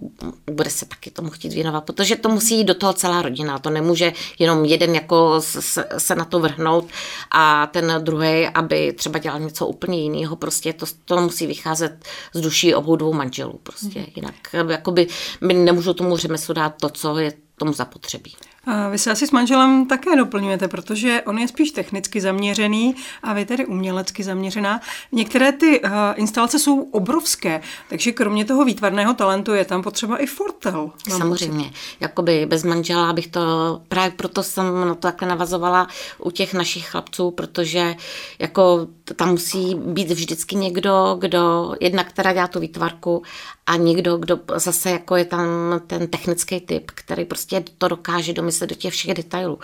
bude 0.51 0.70
se 0.70 0.86
taky 0.86 1.12
tomu 1.12 1.29
chtít 1.29 1.53
věnovat, 1.53 1.81
protože 1.81 2.15
to 2.15 2.29
musí 2.29 2.58
jít 2.58 2.63
do 2.63 2.74
toho 2.74 2.93
celá 2.93 3.22
rodina, 3.22 3.60
to 3.60 3.70
nemůže 3.70 4.13
jenom 4.39 4.65
jeden 4.65 4.96
jako 4.96 5.41
se, 5.41 5.86
se 5.98 6.15
na 6.15 6.25
to 6.25 6.39
vrhnout 6.39 6.89
a 7.31 7.67
ten 7.67 7.93
druhý, 8.00 8.48
aby 8.48 8.93
třeba 8.93 9.20
dělal 9.20 9.39
něco 9.39 9.67
úplně 9.67 10.01
jiného, 10.01 10.36
prostě 10.36 10.74
to, 10.74 10.86
to 11.05 11.22
musí 11.22 11.48
vycházet 11.48 12.05
z 12.34 12.41
duší 12.41 12.75
obou 12.75 12.96
dvou 12.96 13.13
manželů. 13.13 13.60
Prostě, 13.63 14.05
jinak 14.15 14.36
jakoby 14.70 15.08
my 15.41 15.53
nemůžu 15.53 15.93
tomu 15.93 16.17
řemeslu 16.17 16.53
dát 16.53 16.75
to, 16.81 16.89
co 16.89 17.17
je 17.17 17.34
tomu 17.58 17.74
zapotřebí. 17.74 18.36
A 18.65 18.89
vy 18.89 18.97
se 18.97 19.11
asi 19.11 19.27
s 19.27 19.31
manželem 19.31 19.85
také 19.85 20.15
doplňujete, 20.15 20.67
protože 20.67 21.21
on 21.25 21.37
je 21.37 21.47
spíš 21.47 21.71
technicky 21.71 22.21
zaměřený 22.21 22.95
a 23.23 23.33
vy 23.33 23.45
tedy 23.45 23.65
umělecky 23.65 24.23
zaměřená. 24.23 24.81
Některé 25.11 25.51
ty 25.51 25.81
uh, 25.81 25.89
instalace 26.15 26.59
jsou 26.59 26.81
obrovské, 26.81 27.61
takže 27.89 28.11
kromě 28.11 28.45
toho 28.45 28.65
výtvarného 28.65 29.13
talentu 29.13 29.53
je 29.53 29.65
tam 29.65 29.83
potřeba 29.83 30.17
i 30.17 30.25
fortel. 30.25 30.91
Samozřejmě. 31.09 31.63
Pocit. 31.63 31.77
Jakoby 31.99 32.45
bez 32.45 32.63
manžela 32.63 33.13
bych 33.13 33.27
to, 33.27 33.41
právě 33.87 34.11
proto 34.11 34.43
jsem 34.43 34.81
na 34.81 34.95
to 34.95 35.01
takhle 35.01 35.27
navazovala 35.27 35.87
u 36.17 36.31
těch 36.31 36.53
našich 36.53 36.89
chlapců, 36.89 37.31
protože 37.31 37.95
jako 38.39 38.87
tam 39.15 39.29
musí 39.29 39.75
být 39.75 40.11
vždycky 40.11 40.55
někdo, 40.55 41.17
kdo 41.19 41.73
jednak 41.79 42.11
teda 42.11 42.33
dělá 42.33 42.47
tu 42.47 42.59
výtvarku 42.59 43.23
a 43.67 43.75
někdo, 43.75 44.17
kdo 44.17 44.39
zase 44.55 44.91
jako 44.91 45.15
je 45.15 45.25
tam 45.25 45.47
ten 45.87 46.07
technický 46.07 46.59
typ, 46.59 46.91
který 46.91 47.25
prostě 47.25 47.63
to 47.77 47.87
dokáže 47.87 48.33
domyslet 48.33 48.69
do 48.69 48.75
těch 48.75 48.93
všech 48.93 49.13
detailů. 49.13 49.59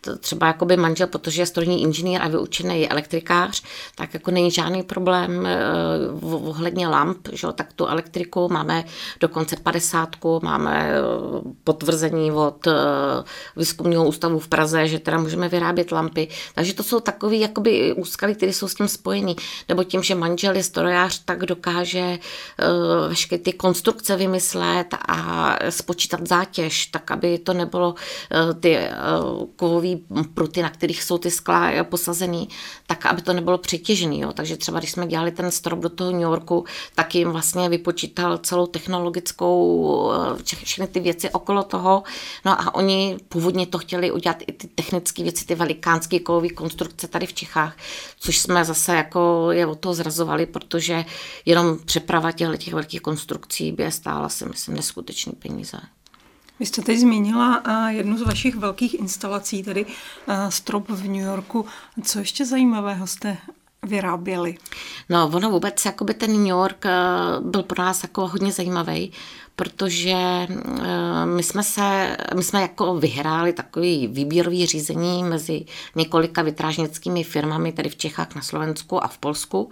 To 0.00 0.18
třeba 0.18 0.46
jako 0.46 0.64
by 0.64 0.76
manžel, 0.76 1.06
protože 1.06 1.42
je 1.42 1.46
strojní 1.46 1.82
inženýr 1.82 2.22
a 2.22 2.28
vyučený 2.28 2.90
elektrikář, 2.90 3.62
tak 3.94 4.14
jako 4.14 4.30
není 4.30 4.50
žádný 4.50 4.82
problém 4.82 5.48
uh, 6.22 6.48
ohledně 6.48 6.88
lamp, 6.88 7.28
že? 7.32 7.46
tak 7.54 7.72
tu 7.72 7.86
elektriku 7.86 8.48
máme 8.48 8.84
dokonce 9.20 9.56
50, 9.56 10.08
máme 10.42 10.90
eh, 10.90 11.00
potvrzení 11.64 12.32
od 12.32 12.66
uh, 12.66 12.72
výzkumního 13.56 14.08
ústavu 14.08 14.38
v 14.38 14.48
Praze, 14.48 14.88
že 14.88 14.98
teda 14.98 15.18
můžeme 15.18 15.48
vyrábět 15.48 15.92
lampy. 15.92 16.28
Takže 16.54 16.74
to 16.74 16.82
jsou 16.82 17.00
takové 17.00 17.36
jakoby 17.36 17.92
úskaly, 17.92 18.34
které 18.34 18.52
jsou 18.52 18.68
s 18.68 18.74
tím 18.74 18.88
spojený. 18.90 19.36
Nebo 19.68 19.84
tím, 19.84 20.02
že 20.02 20.14
manžel 20.14 20.56
je 20.56 20.62
strojář, 20.62 21.22
tak 21.24 21.46
dokáže 21.46 22.18
uh, 22.18 23.08
veškeré 23.08 23.42
ty 23.42 23.52
konstrukce 23.52 24.16
vymyslet 24.16 24.86
a 25.08 25.56
spočítat 25.70 26.26
zátěž, 26.26 26.86
tak 26.86 27.10
aby 27.10 27.38
to 27.38 27.52
nebylo 27.54 27.94
eh, 28.30 28.54
ty 28.54 28.76
eh, 28.76 28.92
kovové 29.56 29.88
pruty, 30.34 30.62
na 30.62 30.70
kterých 30.70 31.02
jsou 31.02 31.18
ty 31.18 31.30
skla 31.30 31.70
posazený, 31.84 32.48
tak 32.86 33.06
aby 33.06 33.22
to 33.22 33.32
nebylo 33.32 33.58
přetěžený. 33.58 34.20
Jo. 34.20 34.32
Takže 34.32 34.56
třeba 34.56 34.78
když 34.78 34.92
jsme 34.92 35.06
dělali 35.06 35.30
ten 35.30 35.50
strop 35.50 35.78
do 35.78 35.88
toho 35.88 36.10
New 36.10 36.20
Yorku, 36.20 36.64
tak 36.94 37.14
jim 37.14 37.30
vlastně 37.30 37.68
vypočítal 37.68 38.38
celou 38.38 38.66
technologickou, 38.66 39.52
eh, 40.40 40.42
všechny 40.64 40.86
ty 40.86 41.00
věci 41.00 41.30
okolo 41.30 41.62
toho. 41.62 42.02
No 42.44 42.60
a 42.60 42.74
oni 42.74 43.16
původně 43.28 43.66
to 43.66 43.78
chtěli 43.78 44.10
udělat 44.10 44.36
i 44.46 44.52
ty 44.52 44.68
technické 44.68 45.22
věci, 45.22 45.46
ty 45.46 45.54
velikánské 45.54 46.20
kovové 46.20 46.48
konstrukce 46.48 47.08
tady 47.08 47.26
v 47.26 47.32
Čechách, 47.32 47.76
což 48.18 48.38
jsme 48.38 48.64
zase 48.64 48.79
jako 48.88 49.48
je 49.50 49.66
od 49.66 49.80
toho 49.80 49.94
zrazovali, 49.94 50.46
protože 50.46 51.04
jenom 51.44 51.78
přeprava 51.84 52.32
těchto 52.32 52.56
těch 52.56 52.74
velkých 52.74 53.00
konstrukcí 53.00 53.72
by 53.72 53.82
je 53.82 53.90
stála 53.90 54.28
si 54.28 54.46
myslím 54.46 54.74
neskutečný 54.74 55.32
peníze. 55.32 55.78
Vy 56.60 56.66
jste 56.66 56.82
teď 56.82 56.98
zmínila 56.98 57.62
jednu 57.88 58.18
z 58.18 58.22
vašich 58.22 58.56
velkých 58.56 58.94
instalací, 58.94 59.62
tedy 59.62 59.86
strop 60.48 60.88
v 60.88 61.08
New 61.08 61.22
Yorku. 61.22 61.66
Co 62.04 62.18
ještě 62.18 62.46
zajímavého 62.46 63.06
jste 63.06 63.36
vyráběli? 63.82 64.56
No, 65.08 65.30
ono 65.34 65.50
vůbec, 65.50 65.84
jakoby 65.84 66.14
ten 66.14 66.32
New 66.32 66.46
York 66.46 66.84
byl 67.40 67.62
pro 67.62 67.82
nás 67.82 68.02
jako 68.02 68.28
hodně 68.28 68.52
zajímavý, 68.52 69.12
protože 69.56 70.16
my 71.24 71.42
jsme 71.42 71.62
se, 71.62 72.16
my 72.34 72.42
jsme 72.42 72.62
jako 72.62 72.94
vyhráli 72.94 73.52
takový 73.52 74.06
výběrový 74.06 74.66
řízení 74.66 75.24
mezi 75.24 75.64
několika 75.94 76.42
vytrážnickými 76.42 77.24
firmami, 77.24 77.72
tady 77.72 77.88
v 77.88 77.96
Čechách, 77.96 78.34
na 78.34 78.42
Slovensku 78.42 79.04
a 79.04 79.08
v 79.08 79.18
Polsku 79.18 79.70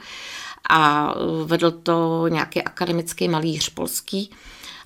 a 0.70 1.14
vedl 1.44 1.70
to 1.70 2.28
nějaký 2.28 2.62
akademický 2.62 3.28
malíř 3.28 3.68
polský 3.68 4.30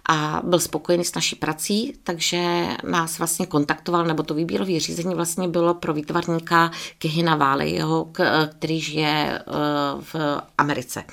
a 0.08 0.40
byl 0.44 0.60
spokojený 0.60 1.04
s 1.04 1.14
naší 1.14 1.36
prací, 1.36 1.94
takže 2.02 2.66
nás 2.84 3.18
vlastně 3.18 3.46
kontaktoval, 3.46 4.04
nebo 4.04 4.22
to 4.22 4.34
výběrové 4.34 4.80
řízení 4.80 5.14
vlastně 5.14 5.48
bylo 5.48 5.74
pro 5.74 5.92
výtvarníka 5.92 6.70
Kehina 6.98 7.36
Válejho, 7.36 8.12
který 8.58 8.80
žije 8.80 9.38
eh, 9.38 9.52
v 10.00 10.14
Americe. 10.58 11.04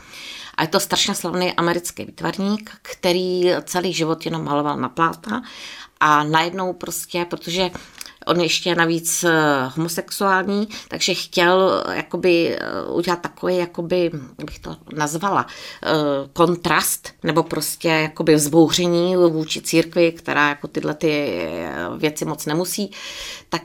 A 0.57 0.61
je 0.61 0.67
to 0.67 0.79
strašně 0.79 1.15
slavný 1.15 1.53
americký 1.53 2.05
výtvarník, 2.05 2.71
který 2.81 3.43
celý 3.63 3.93
život 3.93 4.25
jenom 4.25 4.43
maloval 4.43 4.77
na 4.77 4.89
pláta 4.89 5.41
a 5.99 6.23
najednou 6.23 6.73
prostě, 6.73 7.25
protože 7.29 7.71
On 8.25 8.41
ještě 8.41 8.75
navíc 8.75 9.23
eh, 9.23 9.31
homosexuální, 9.75 10.67
takže 10.87 11.13
chtěl 11.13 11.83
eh, 11.87 11.95
jakoby 11.95 12.55
eh, 12.55 12.83
udělat 12.91 13.21
takový, 13.21 13.57
jakoby, 13.57 14.11
bych 14.45 14.59
to 14.59 14.75
nazvala, 14.93 15.45
kontrast, 16.33 17.09
nebo 17.23 17.43
prostě 17.43 17.87
jakoby 17.87 18.35
vzbouření 18.35 19.15
vůči 19.15 19.61
církvi, 19.61 20.11
která 20.11 20.49
jako 20.49 20.67
tyhle 20.67 20.93
ty 20.93 21.41
věci 21.97 22.25
moc 22.25 22.45
nemusí, 22.45 22.91
tak 23.49 23.61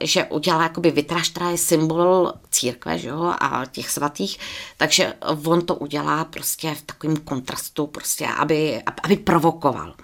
že 0.00 0.24
udělá 0.24 0.62
jakoby 0.62 0.90
vitráž, 0.90 1.28
která 1.28 1.50
je 1.50 1.58
symbol 1.58 2.32
církve 2.50 2.98
že 2.98 3.08
jo, 3.08 3.34
a 3.40 3.66
těch 3.70 3.90
svatých, 3.90 4.38
takže 4.76 5.14
on 5.44 5.66
to 5.66 5.74
udělá 5.74 6.24
prostě 6.24 6.74
v 6.74 6.82
takovém 6.82 7.16
kontrastu, 7.16 7.86
prostě, 7.86 8.26
aby, 8.26 8.82
aby 9.02 9.16
provokoval. 9.16 9.94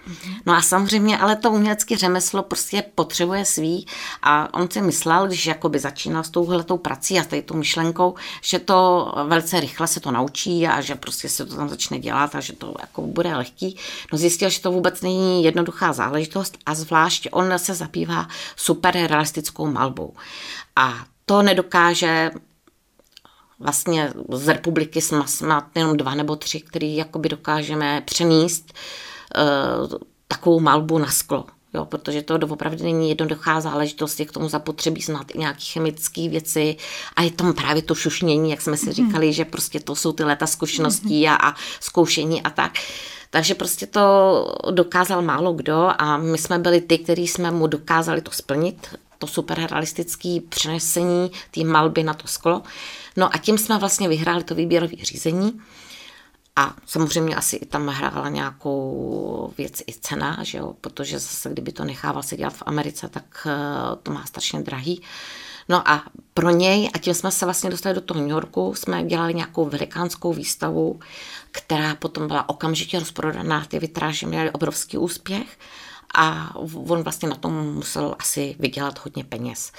No 0.47 0.55
a 0.55 0.63
samozřejmě, 0.63 1.19
ale 1.19 1.37
to 1.37 1.51
umělecké 1.51 1.97
řemeslo 1.97 2.43
prostě 2.43 2.85
potřebuje 2.95 3.45
svý 3.45 3.66
a 4.23 4.55
on 4.55 4.71
si 4.71 4.81
myslel, 4.81 5.27
když 5.27 5.47
jakoby 5.47 5.79
začínal 5.79 6.25
s 6.25 6.31
touhletou 6.31 6.79
prací 6.79 7.19
a 7.19 7.23
s 7.23 7.27
tou 7.45 7.57
myšlenkou, 7.57 8.15
že 8.43 8.59
to 8.59 9.13
velice 9.25 9.61
rychle 9.61 9.87
se 9.87 10.01
to 10.01 10.11
naučí 10.11 10.67
a 10.67 10.81
že 10.81 10.95
prostě 10.95 11.29
se 11.29 11.47
to 11.47 11.57
tam 11.57 11.69
začne 11.69 11.99
dělat 11.99 12.35
a 12.35 12.41
že 12.41 12.53
to 12.53 12.75
jako 12.81 13.03
bude 13.03 13.37
lehký. 13.37 13.77
No 14.13 14.19
zjistil, 14.19 14.51
že 14.51 14.61
to 14.61 14.73
vůbec 14.73 15.03
není 15.03 15.45
jednoduchá 15.45 15.93
záležitost 15.93 16.59
a 16.67 16.75
zvlášť 16.75 17.29
on 17.33 17.59
se 17.59 17.75
zabývá 17.75 18.29
super 18.57 18.95
realistickou 18.95 19.67
malbou. 19.67 20.15
A 20.77 20.95
to 21.27 21.43
nedokáže 21.43 22.31
vlastně 23.59 24.13
z 24.33 24.49
republiky 24.49 25.01
jsme 25.01 25.29
snad 25.29 25.65
jenom 25.75 25.97
dva 25.97 26.15
nebo 26.15 26.37
tři, 26.37 26.61
který 26.61 26.97
jakoby 26.97 27.29
dokážeme 27.29 28.03
přenést 28.05 28.73
uh, 29.37 29.99
takovou 30.29 30.61
malbu 30.61 30.99
na 30.99 31.11
sklo. 31.11 31.45
Jo, 31.77 31.85
protože 31.85 32.23
to 32.23 32.39
doopravdy 32.39 32.85
není 32.85 33.09
jednoduchá 33.09 33.61
záležitost, 33.61 34.21
je 34.21 34.27
k 34.27 34.33
tomu 34.33 34.49
zapotřebí 34.49 35.01
znát 35.01 35.27
i 35.35 35.39
nějaké 35.39 35.61
chemické 35.61 36.29
věci 36.29 36.77
a 37.17 37.23
je 37.23 37.31
tam 37.31 37.53
právě 37.53 37.83
to 37.83 37.95
šušnění, 37.95 38.51
jak 38.51 38.61
jsme 38.61 38.77
si 38.77 38.87
mhm. 38.87 38.95
říkali, 38.95 39.33
že 39.33 39.45
prostě 39.45 39.81
to 39.81 39.97
jsou 39.97 40.13
ty 40.13 40.25
léta 40.25 40.47
zkušeností 40.47 41.29
a, 41.29 41.35
a 41.35 41.55
zkoušení 41.81 42.43
a 42.43 42.51
tak. 42.51 42.73
Takže 43.31 43.55
prostě 43.55 43.87
to 43.87 44.03
dokázal 44.71 45.23
málo 45.23 45.53
kdo 45.53 45.91
a 45.99 46.17
my 46.17 46.39
jsme 46.39 46.59
byli 46.59 46.81
ty, 46.81 46.99
kteří 46.99 47.29
jsme 47.29 47.51
mu 47.51 47.67
dokázali 47.67 48.21
to 48.21 48.31
splnit, 48.31 48.95
to 49.19 49.27
superrealistické 49.27 50.39
přenesení 50.49 51.31
té 51.51 51.65
malby 51.65 52.03
na 52.03 52.15
to 52.15 52.29
sklo. 52.29 52.63
No 53.17 53.35
a 53.35 53.39
tím 53.39 53.59
jsme 53.59 53.79
vlastně 53.79 54.09
vyhráli 54.09 54.45
to 54.45 54.55
výběrové 54.55 54.97
řízení. 55.03 55.61
A 56.57 56.75
samozřejmě 56.87 57.37
asi 57.37 57.57
i 57.57 57.67
tam 57.67 57.89
hrála 57.89 58.29
nějakou 58.29 59.53
věc 59.59 59.81
i 59.81 59.93
cena, 60.01 60.39
že 60.43 60.59
jo? 60.59 60.75
protože 60.81 61.19
zase 61.19 61.51
kdyby 61.51 61.73
to 61.73 61.85
nechával 61.85 62.23
se 62.23 62.37
dělat 62.37 62.55
v 62.55 62.63
Americe, 62.67 63.09
tak 63.09 63.47
eh, 63.47 63.97
to 64.03 64.13
má 64.13 64.27
strašně 64.27 64.63
drahý. 64.63 65.03
No 65.69 65.89
a 65.89 66.05
pro 66.35 66.51
něj, 66.51 66.91
a 66.95 66.99
tím 66.99 67.15
jsme 67.15 67.31
se 67.31 67.45
vlastně 67.47 67.71
dostali 67.71 67.95
do 67.95 68.01
toho 68.01 68.21
New 68.21 68.31
Yorku, 68.31 68.75
jsme 68.75 69.05
dělali 69.05 69.35
nějakou 69.35 69.65
velikánskou 69.65 70.33
výstavu, 70.33 71.01
která 71.51 71.95
potom 71.95 72.27
byla 72.27 72.49
okamžitě 72.49 72.99
rozprodaná, 72.99 73.65
ty 73.65 73.79
vitráže 73.79 74.27
měly 74.27 74.51
obrovský 74.51 74.99
úspěch 74.99 75.59
a 76.15 76.57
on 76.89 77.03
vlastně 77.03 77.29
na 77.29 77.35
tom 77.35 77.75
musel 77.75 78.17
asi 78.19 78.57
vydělat 78.59 79.05
hodně 79.05 79.25
peněz. 79.25 79.73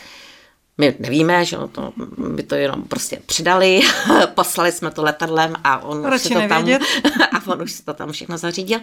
My 0.77 0.95
nevíme, 0.99 1.45
že 1.45 1.57
to, 1.71 1.93
by 2.17 2.43
to 2.43 2.55
jenom 2.55 2.83
prostě 2.83 3.19
přidali, 3.25 3.81
poslali 4.35 4.71
jsme 4.71 4.91
to 4.91 5.03
letadlem 5.03 5.55
a 5.63 5.83
on, 5.83 6.13
už 6.13 6.21
si 6.21 6.29
to 6.29 6.47
tam, 6.47 6.65
a 6.65 6.79
on 7.47 7.61
už 7.61 7.71
si 7.71 7.83
to 7.83 7.93
tam 7.93 8.11
všechno 8.11 8.37
zařídil. 8.37 8.79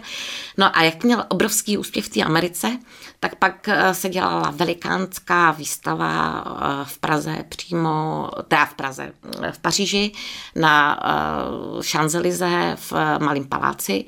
No 0.57 0.77
a 0.77 0.83
jak 0.83 1.03
měl 1.03 1.25
obrovský 1.29 1.77
úspěch 1.77 2.05
v 2.05 2.09
té 2.09 2.21
Americe, 2.21 2.79
tak 3.19 3.35
pak 3.35 3.67
eh, 3.67 3.93
se 3.93 4.09
dělala 4.09 4.51
velikánská 4.51 5.51
výstava 5.51 6.43
eh, 6.45 6.85
v 6.85 6.97
Praze 6.97 7.45
přímo, 7.49 8.29
teda 8.47 8.65
v 8.65 8.73
Praze, 8.73 9.11
eh, 9.43 9.51
v 9.51 9.59
Paříži 9.59 10.11
na 10.55 10.99
Champs-Élysées 11.81 12.75
v 12.75 12.93
Malém 13.19 13.45
paláci, 13.45 14.05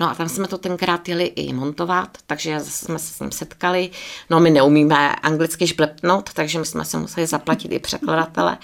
No 0.00 0.10
a 0.10 0.14
tam 0.14 0.28
jsme 0.28 0.48
to 0.48 0.58
tenkrát 0.58 1.08
jeli 1.08 1.24
i 1.24 1.52
montovat, 1.52 2.18
takže 2.26 2.60
jsme 2.60 2.98
se 2.98 3.14
s 3.14 3.20
ním 3.20 3.32
setkali. 3.32 3.90
No 4.30 4.40
my 4.40 4.50
neumíme 4.50 5.14
anglicky 5.14 5.66
šblepnout, 5.66 6.32
takže 6.32 6.58
my 6.58 6.66
jsme 6.66 6.84
se 6.84 6.98
museli 6.98 7.26
zaplatit 7.26 7.72
i 7.72 7.78
překladatele. 7.78 8.58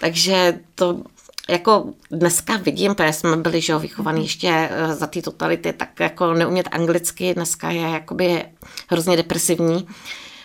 Takže 0.00 0.60
to 0.74 1.02
jako 1.48 1.86
dneska 2.10 2.56
vidím, 2.56 2.94
protože 2.94 3.12
jsme 3.12 3.36
byli 3.36 3.60
že 3.60 3.78
vychovaní 3.78 4.22
ještě 4.22 4.68
eh, 4.70 4.94
za 4.94 5.06
ty 5.06 5.22
totality, 5.22 5.72
tak 5.72 6.00
jako 6.00 6.34
neumět 6.34 6.68
anglicky 6.70 7.34
dneska 7.34 7.70
je 7.70 7.80
jakoby 7.80 8.44
hrozně 8.88 9.16
depresivní. 9.16 9.88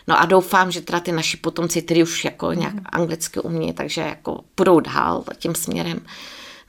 No 0.08 0.20
a 0.22 0.26
doufám, 0.26 0.72
že 0.72 0.82
teda 0.82 1.00
ty 1.00 1.12
naši 1.12 1.38
potomci, 1.38 1.82
kteří 1.82 2.04
už 2.04 2.26
jako 2.26 2.54
nějak 2.54 2.74
anglicky 2.86 3.40
umí, 3.40 3.74
takže 3.74 4.02
jako 4.02 4.44
půjdou 4.56 4.80
dál 4.80 5.24
tím 5.38 5.56
směrem. 5.56 6.02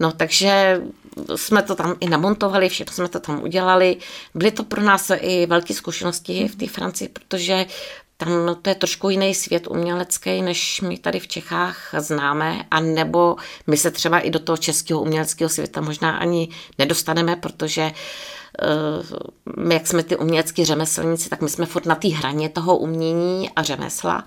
No 0.00 0.12
takže 0.12 0.80
jsme 1.36 1.62
to 1.62 1.74
tam 1.74 1.94
i 2.00 2.08
namontovali, 2.08 2.68
všechno 2.68 2.92
jsme 2.92 3.08
to 3.08 3.20
tam 3.20 3.42
udělali. 3.42 3.96
Byly 4.34 4.50
to 4.50 4.64
pro 4.64 4.82
nás 4.82 5.10
i 5.16 5.46
velké 5.46 5.74
zkušenosti 5.74 6.48
v 6.48 6.56
té 6.56 6.66
Francii, 6.66 7.08
protože 7.08 7.66
tam 8.16 8.56
to 8.62 8.70
je 8.70 8.74
trošku 8.74 9.10
jiný 9.10 9.34
svět 9.34 9.66
umělecký, 9.66 10.42
než 10.42 10.80
my 10.80 10.98
tady 10.98 11.20
v 11.20 11.28
Čechách 11.28 11.94
známe, 11.98 12.64
a 12.70 12.80
nebo 12.80 13.36
my 13.66 13.76
se 13.76 13.90
třeba 13.90 14.18
i 14.18 14.30
do 14.30 14.38
toho 14.38 14.56
českého 14.56 15.00
uměleckého 15.00 15.48
světa 15.48 15.80
možná 15.80 16.16
ani 16.16 16.48
nedostaneme, 16.78 17.36
protože 17.36 17.82
eh, 17.82 17.94
my, 19.56 19.74
jak 19.74 19.86
jsme 19.86 20.02
ty 20.02 20.16
umělecký 20.16 20.64
řemeslníci, 20.64 21.28
tak 21.28 21.40
my 21.40 21.48
jsme 21.48 21.66
furt 21.66 21.86
na 21.86 21.94
té 21.94 22.08
hraně 22.08 22.48
toho 22.48 22.76
umění 22.76 23.50
a 23.56 23.62
řemesla. 23.62 24.24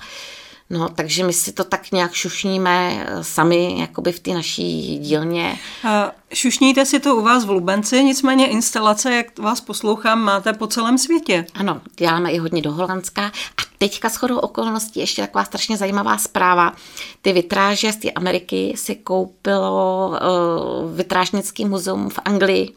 No, 0.70 0.89
takže 0.89 1.24
my 1.24 1.34
si 1.34 1.53
to 1.53 1.63
tak 1.63 1.91
nějak 1.91 2.13
šušníme 2.13 3.06
eh, 3.08 3.24
sami, 3.24 3.79
jakoby 3.79 4.12
v 4.12 4.20
té 4.20 4.34
naší 4.34 4.98
dílně. 4.98 5.60
A 5.88 6.12
šušníte 6.34 6.86
si 6.86 7.00
to 7.00 7.15
u 7.15 7.22
vás 7.22 7.46
v 7.46 7.50
Lubenci, 7.50 8.03
nicméně 8.03 8.48
instalace, 8.48 9.15
jak 9.15 9.39
vás 9.39 9.62
poslouchám, 9.62 10.20
máte 10.20 10.53
po 10.53 10.67
celém 10.67 10.98
světě. 10.98 11.46
Ano, 11.53 11.82
děláme 11.98 12.32
i 12.32 12.38
hodně 12.38 12.62
do 12.62 12.72
Holandska. 12.72 13.25
A 13.58 13.66
teďka 13.77 14.10
shodou 14.10 14.38
okolností 14.38 15.00
ještě 15.00 15.22
taková 15.22 15.46
strašně 15.46 15.77
zajímavá 15.77 16.17
zpráva. 16.17 16.74
Ty 17.22 17.34
vitráže 17.34 17.91
z 17.91 17.96
té 17.96 18.12
Ameriky 18.12 18.74
si 18.75 18.96
koupilo 18.96 20.10
uh, 20.10 20.91
vitrážnický 20.96 21.65
muzeum 21.65 22.10
v 22.10 22.19
Anglii 22.25 22.75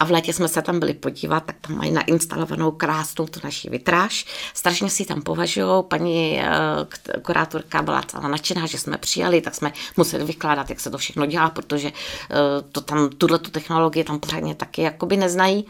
a 0.00 0.04
v 0.04 0.10
létě 0.10 0.32
jsme 0.32 0.48
se 0.48 0.62
tam 0.62 0.80
byli 0.80 0.94
podívat, 0.94 1.44
tak 1.44 1.56
tam 1.60 1.76
mají 1.76 1.90
nainstalovanou 1.90 2.70
krásnou 2.70 3.26
tu 3.26 3.40
naší 3.44 3.70
vitráž. 3.70 4.26
Strašně 4.54 4.90
si 4.90 5.04
tam 5.04 5.22
považují. 5.22 5.84
Paní 5.88 6.40
uh, 7.14 7.20
kurátorka 7.22 7.82
byla 7.82 8.02
celá 8.02 8.28
nadšená, 8.28 8.66
že 8.66 8.78
jsme 8.78 8.98
přijali, 8.98 9.40
tak 9.40 9.54
jsme 9.54 9.72
museli 9.96 10.24
vykládat, 10.24 10.70
jak 10.70 10.80
se 10.80 10.90
to 10.90 10.98
všechno 10.98 11.26
dělá, 11.26 11.50
protože 11.50 11.90
uh, 11.90 11.96
to 12.72 12.80
tam, 12.80 13.08
tuhle 13.08 13.38
tu 13.38 13.50
technologii 13.50 14.04
tam 14.04 14.20
pořádně 14.20 14.54
taky 14.54 14.82
jakoby 14.82 15.16
neznají. 15.16 15.64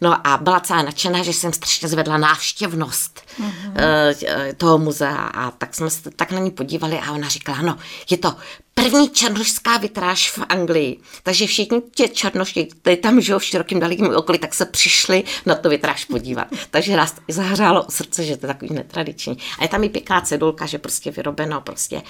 No 0.00 0.26
a 0.26 0.36
byla 0.36 0.60
celá 0.60 0.82
nadšená, 0.82 1.22
že 1.22 1.32
jsem 1.32 1.52
strašně 1.52 1.88
zvedla 1.88 2.18
návštěvnost 2.18 3.20
mm-hmm. 3.40 4.09
Uh, 4.14 4.52
toho 4.56 4.78
muzea 4.78 5.16
a 5.16 5.50
tak 5.50 5.74
jsme 5.74 5.90
se 5.90 6.10
tak 6.10 6.32
na 6.32 6.38
ní 6.38 6.50
podívali 6.50 6.98
a 6.98 7.12
ona 7.12 7.28
říkala, 7.28 7.62
no, 7.62 7.78
je 8.10 8.18
to 8.18 8.34
první 8.74 9.10
černošská 9.10 9.76
vitráž 9.76 10.30
v 10.30 10.38
Anglii. 10.48 11.00
Takže 11.22 11.46
všichni 11.46 11.82
ti 11.94 12.08
černoši, 12.08 12.64
kteří 12.64 12.96
tam 12.96 13.20
žijou 13.20 13.38
v 13.38 13.44
širokém 13.44 13.80
dalekém 13.80 14.16
okolí, 14.16 14.38
tak 14.38 14.54
se 14.54 14.66
přišli 14.66 15.24
na 15.46 15.54
to 15.54 15.68
vitráž 15.68 16.04
podívat. 16.04 16.48
Takže 16.70 16.96
nás 16.96 17.14
zahřálo 17.28 17.86
srdce, 17.88 18.24
že 18.24 18.36
to 18.36 18.46
je 18.46 18.52
takový 18.54 18.74
netradiční. 18.74 19.38
A 19.58 19.62
je 19.62 19.68
tam 19.68 19.84
i 19.84 19.88
pěkná 19.88 20.20
cedulka, 20.20 20.66
že 20.66 20.78
prostě 20.78 21.10
vyrobeno 21.10 21.60
prostě 21.60 22.02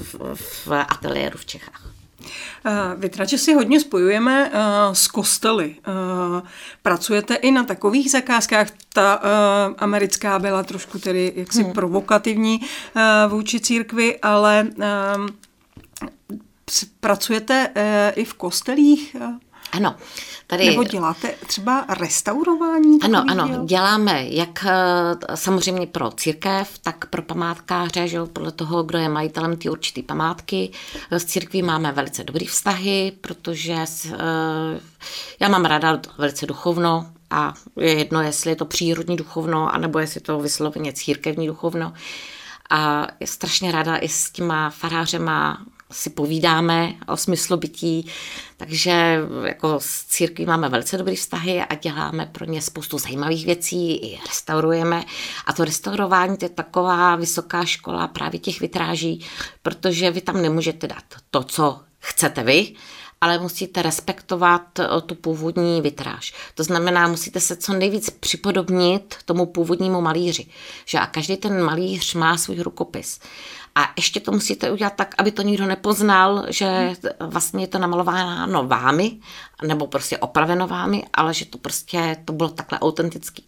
v, 0.00 0.36
v 0.66 0.72
ateliéru 0.88 1.38
v 1.38 1.46
Čechách. 1.46 1.98
Vytrače 2.96 3.38
si 3.38 3.54
hodně 3.54 3.80
spojujeme 3.80 4.50
s 4.92 5.08
kostely. 5.08 5.76
Pracujete 6.82 7.34
i 7.34 7.50
na 7.50 7.64
takových 7.64 8.10
zakázkách. 8.10 8.68
Ta 8.92 9.14
americká 9.78 10.38
byla 10.38 10.62
trošku 10.62 10.98
tedy 10.98 11.32
jaksi 11.36 11.62
hmm. 11.62 11.72
provokativní 11.72 12.60
vůči 13.28 13.60
církvi, 13.60 14.18
ale 14.20 14.66
pracujete 17.00 17.70
i 18.16 18.24
v 18.24 18.34
kostelích? 18.34 19.16
Ano. 19.72 19.94
Tady... 20.46 20.66
Nebo 20.66 20.84
děláte 20.84 21.34
třeba 21.46 21.84
restaurování? 22.00 22.98
Ano, 23.02 23.24
ano, 23.28 23.48
děl? 23.48 23.64
děláme 23.64 24.24
jak 24.28 24.64
eh, 24.68 25.36
samozřejmě 25.36 25.86
pro 25.86 26.10
církev, 26.10 26.78
tak 26.78 27.06
pro 27.06 27.22
památkáře, 27.22 28.08
že 28.08 28.24
podle 28.32 28.52
toho, 28.52 28.82
kdo 28.82 28.98
je 28.98 29.08
majitelem 29.08 29.56
ty 29.56 29.68
určité 29.68 30.02
památky. 30.02 30.70
S 31.10 31.24
církví 31.24 31.62
máme 31.62 31.92
velice 31.92 32.24
dobrý 32.24 32.46
vztahy, 32.46 33.12
protože 33.20 33.74
eh, 33.74 34.16
já 35.40 35.48
mám 35.48 35.64
ráda 35.64 36.00
velice 36.18 36.46
duchovno 36.46 37.06
a 37.30 37.54
je 37.76 37.98
jedno, 37.98 38.22
jestli 38.22 38.50
je 38.50 38.56
to 38.56 38.64
přírodní 38.64 39.16
duchovno, 39.16 39.74
anebo 39.74 39.98
jestli 39.98 40.18
je 40.18 40.22
to 40.22 40.38
vysloveně 40.38 40.92
církevní 40.92 41.46
duchovno. 41.46 41.92
A 42.70 43.06
je 43.20 43.26
strašně 43.26 43.72
ráda 43.72 43.96
i 43.96 44.08
s 44.08 44.30
těma 44.30 44.70
farářema 44.70 45.58
si 45.92 46.10
povídáme 46.10 46.94
o 47.06 47.16
smyslu 47.16 47.56
bytí, 47.56 48.06
takže 48.56 49.20
jako 49.44 49.80
s 49.80 50.04
církví 50.04 50.46
máme 50.46 50.68
velice 50.68 50.98
dobré 50.98 51.14
vztahy 51.14 51.60
a 51.60 51.74
děláme 51.74 52.26
pro 52.32 52.44
ně 52.44 52.62
spoustu 52.62 52.98
zajímavých 52.98 53.46
věcí, 53.46 53.96
i 53.96 54.18
restaurujeme. 54.28 55.04
A 55.46 55.52
to 55.52 55.64
restaurování 55.64 56.36
to 56.36 56.44
je 56.44 56.48
taková 56.48 57.16
vysoká 57.16 57.64
škola 57.64 58.08
právě 58.08 58.40
těch 58.40 58.60
vitráží, 58.60 59.26
protože 59.62 60.10
vy 60.10 60.20
tam 60.20 60.42
nemůžete 60.42 60.86
dát 60.86 61.04
to, 61.30 61.44
co 61.44 61.80
chcete 61.98 62.42
vy, 62.42 62.74
ale 63.20 63.38
musíte 63.38 63.82
respektovat 63.82 64.78
eh, 64.78 64.86
tu 65.06 65.14
původní 65.14 65.80
vitráž. 65.80 66.34
To 66.54 66.64
znamená, 66.64 67.08
musíte 67.08 67.40
se 67.40 67.56
co 67.56 67.72
nejvíc 67.72 68.10
připodobnit 68.10 69.16
tomu 69.24 69.46
původnímu 69.46 70.00
malíři. 70.00 70.46
Že 70.84 70.98
a 70.98 71.06
každý 71.06 71.36
ten 71.36 71.62
malíř 71.62 72.14
má 72.14 72.36
svůj 72.36 72.60
rukopis. 72.60 73.20
A 73.78 73.92
ještě 73.96 74.20
to 74.20 74.32
musíte 74.32 74.70
udělat 74.70 74.92
tak, 74.96 75.14
aby 75.18 75.30
to 75.32 75.42
nikdo 75.42 75.66
nepoznal, 75.66 76.46
že 76.48 76.92
vlastně 77.20 77.62
je 77.62 77.66
to 77.66 77.78
namalováno 77.78 78.66
vámi, 78.66 79.20
nebo 79.62 79.86
prostě 79.86 80.18
opraveno 80.18 80.66
vámi, 80.66 81.04
ale 81.14 81.34
že 81.34 81.44
to 81.44 81.58
prostě 81.58 82.16
to 82.24 82.32
bylo 82.32 82.48
takhle 82.48 82.78
autentický. 82.78 83.44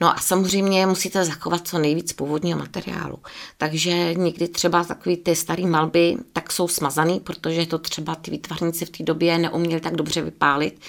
No 0.00 0.16
a 0.16 0.20
samozřejmě 0.20 0.86
musíte 0.86 1.24
zachovat 1.24 1.68
co 1.68 1.78
nejvíc 1.78 2.12
původního 2.12 2.58
materiálu. 2.58 3.18
Takže 3.58 4.14
někdy 4.14 4.48
třeba 4.48 4.84
takový 4.84 5.16
ty 5.16 5.36
staré 5.36 5.66
malby 5.66 6.16
tak 6.32 6.52
jsou 6.52 6.68
smazaný, 6.68 7.20
protože 7.20 7.66
to 7.66 7.78
třeba 7.78 8.14
ty 8.14 8.30
výtvarníci 8.30 8.84
v 8.84 8.90
té 8.90 9.04
době 9.04 9.38
neuměli 9.38 9.80
tak 9.80 9.96
dobře 9.96 10.22
vypálit 10.22 10.80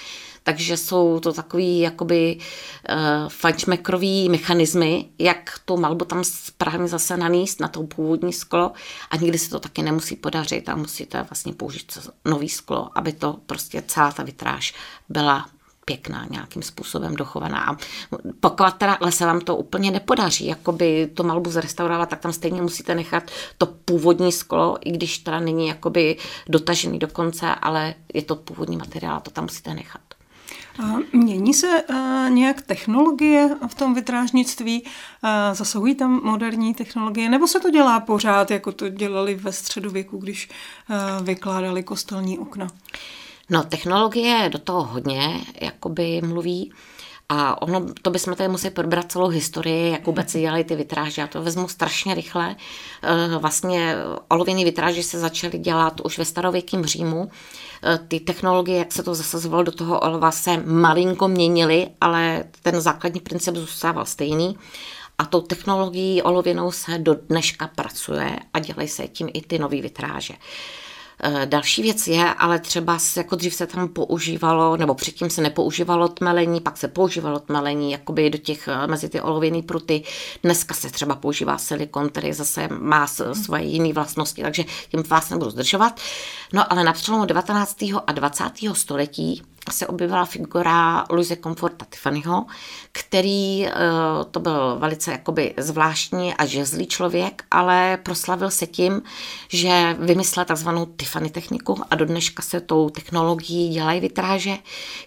takže 0.48 0.76
jsou 0.76 1.20
to 1.20 1.32
takový 1.32 1.80
jakoby 1.80 2.38
uh, 2.38 3.28
fančmekrový 3.28 4.28
mechanismy, 4.28 5.04
jak 5.18 5.60
tu 5.64 5.76
malbu 5.76 6.04
tam 6.04 6.24
správně 6.24 6.88
zase 6.88 7.16
naníst 7.16 7.60
na 7.60 7.68
to 7.68 7.82
původní 7.82 8.32
sklo 8.32 8.72
a 9.10 9.16
nikdy 9.16 9.38
se 9.38 9.50
to 9.50 9.60
taky 9.60 9.82
nemusí 9.82 10.16
podařit 10.16 10.68
a 10.68 10.76
musíte 10.76 11.22
vlastně 11.22 11.52
použít 11.52 11.98
nový 12.24 12.48
sklo, 12.48 12.90
aby 12.94 13.12
to 13.12 13.36
prostě 13.46 13.82
celá 13.86 14.12
ta 14.12 14.22
vitráž 14.22 14.74
byla 15.08 15.46
pěkná, 15.84 16.26
nějakým 16.30 16.62
způsobem 16.62 17.16
dochovaná. 17.16 17.76
Pokud 18.40 18.72
teda 18.78 18.92
ale 18.92 19.12
se 19.12 19.26
vám 19.26 19.40
to 19.40 19.56
úplně 19.56 19.90
nepodaří, 19.90 20.46
jakoby 20.46 21.10
to 21.14 21.22
malbu 21.22 21.50
zrestaurovat, 21.50 22.08
tak 22.08 22.20
tam 22.20 22.32
stejně 22.32 22.62
musíte 22.62 22.94
nechat 22.94 23.30
to 23.58 23.66
původní 23.66 24.32
sklo, 24.32 24.76
i 24.80 24.90
když 24.90 25.18
teda 25.18 25.40
není 25.40 25.68
jakoby 25.68 26.16
dotažený 26.48 26.98
do 26.98 27.08
konce, 27.08 27.54
ale 27.54 27.94
je 28.14 28.22
to 28.22 28.36
původní 28.36 28.76
materiál, 28.76 29.20
to 29.20 29.30
tam 29.30 29.44
musíte 29.44 29.74
nechat. 29.74 30.07
Mění 31.12 31.54
se 31.54 31.82
uh, 31.82 32.30
nějak 32.30 32.62
technologie 32.62 33.56
v 33.68 33.74
tom 33.74 33.94
vytrážnictví? 33.94 34.82
Uh, 34.82 34.88
zasahují 35.52 35.94
tam 35.94 36.20
moderní 36.24 36.74
technologie? 36.74 37.28
Nebo 37.28 37.46
se 37.46 37.60
to 37.60 37.70
dělá 37.70 38.00
pořád, 38.00 38.50
jako 38.50 38.72
to 38.72 38.88
dělali 38.88 39.34
ve 39.34 39.52
středověku, 39.52 40.18
když 40.18 40.48
uh, 40.90 41.26
vykládali 41.26 41.82
kostelní 41.82 42.38
okna? 42.38 42.68
No, 43.50 43.64
technologie 43.64 44.48
do 44.52 44.58
toho 44.58 44.84
hodně 44.84 45.40
jakoby 45.60 46.20
mluví. 46.24 46.72
A 47.28 47.62
ono, 47.62 47.86
to 48.02 48.10
bychom 48.10 48.34
tady 48.34 48.48
museli 48.48 48.70
probrat 48.70 49.12
celou 49.12 49.28
historii, 49.28 49.92
jak 49.92 50.06
vůbec 50.06 50.32
dělali 50.32 50.64
ty 50.64 50.76
vitráže. 50.76 51.20
Já 51.20 51.26
to 51.26 51.42
vezmu 51.42 51.68
strašně 51.68 52.14
rychle. 52.14 52.56
Vlastně 53.38 53.94
olověné 54.28 54.64
vitráže 54.64 55.02
se 55.02 55.18
začaly 55.18 55.58
dělat 55.58 56.00
už 56.04 56.18
ve 56.18 56.24
starověkém 56.24 56.84
Římu 56.84 57.30
Eh, 57.82 57.98
ty 58.08 58.20
technologie, 58.20 58.78
jak 58.78 58.92
se 58.92 59.02
to 59.02 59.14
zasazovalo 59.14 59.62
do 59.62 59.72
toho 59.72 60.00
olova, 60.00 60.30
se 60.30 60.56
malinko 60.66 61.28
měnily, 61.28 61.88
ale 62.00 62.44
ten 62.62 62.80
základní 62.80 63.20
princip 63.20 63.54
zůstával 63.56 64.06
stejný. 64.06 64.58
A 65.18 65.24
tou 65.24 65.40
technologií 65.40 66.22
olověnou 66.22 66.72
se 66.72 66.98
do 66.98 67.14
dneška 67.14 67.70
pracuje 67.74 68.38
a 68.54 68.58
dělají 68.58 68.88
se 68.88 69.08
tím 69.08 69.28
i 69.32 69.42
ty 69.42 69.58
nové 69.58 69.80
vitráže. 69.80 70.34
Eh, 71.22 71.46
další 71.46 71.82
věc 71.82 72.06
je, 72.06 72.34
ale 72.34 72.58
třeba 72.58 72.98
jako 73.16 73.36
dřív 73.36 73.54
se 73.54 73.66
tam 73.66 73.88
používalo, 73.88 74.76
nebo 74.76 74.94
předtím 74.94 75.30
se 75.30 75.42
nepoužívalo 75.42 76.08
tmelení, 76.08 76.60
pak 76.60 76.76
se 76.76 76.88
používalo 76.88 77.38
tmelení 77.38 77.92
jakoby 77.92 78.30
do 78.30 78.38
těch, 78.38 78.68
eh, 78.68 78.86
mezi 78.86 79.08
ty 79.08 79.20
olověné 79.20 79.62
pruty. 79.62 80.02
Dneska 80.42 80.74
se 80.74 80.90
třeba 80.90 81.14
používá 81.14 81.58
silikon, 81.58 82.08
který 82.08 82.32
zase 82.32 82.68
má 82.68 83.06
svoje 83.32 83.62
jiné 83.62 83.92
vlastnosti, 83.92 84.42
takže 84.42 84.64
tím 84.90 85.02
vás 85.02 85.30
nebudu 85.30 85.50
zdržovat. 85.50 86.00
No 86.52 86.72
ale 86.72 86.84
na 86.84 86.92
přelomu 86.92 87.24
19. 87.24 88.00
a 88.06 88.12
20. 88.12 88.74
století 88.74 89.42
se 89.70 89.86
objevila 89.86 90.24
figura 90.24 91.06
Louise 91.10 91.36
Comforta 91.36 91.86
Tiffanyho, 91.90 92.46
který 92.92 93.66
eh, 93.66 93.72
to 94.30 94.40
byl 94.40 94.76
velice 94.78 95.12
jakoby 95.12 95.54
zvláštní 95.56 96.34
a 96.34 96.46
žezlý 96.46 96.86
člověk, 96.86 97.44
ale 97.50 97.98
proslavil 98.02 98.50
se 98.50 98.66
tím, 98.66 99.02
že 99.48 99.96
vymyslel 99.98 100.44
takzvanou 100.44 100.86
Tiffany 100.86 101.30
techniku 101.30 101.82
a 101.90 101.94
do 101.94 102.04
dneška 102.04 102.42
se 102.42 102.60
tou 102.60 102.90
technologií 102.90 103.68
dělají 103.68 104.00
vitráže. 104.00 104.56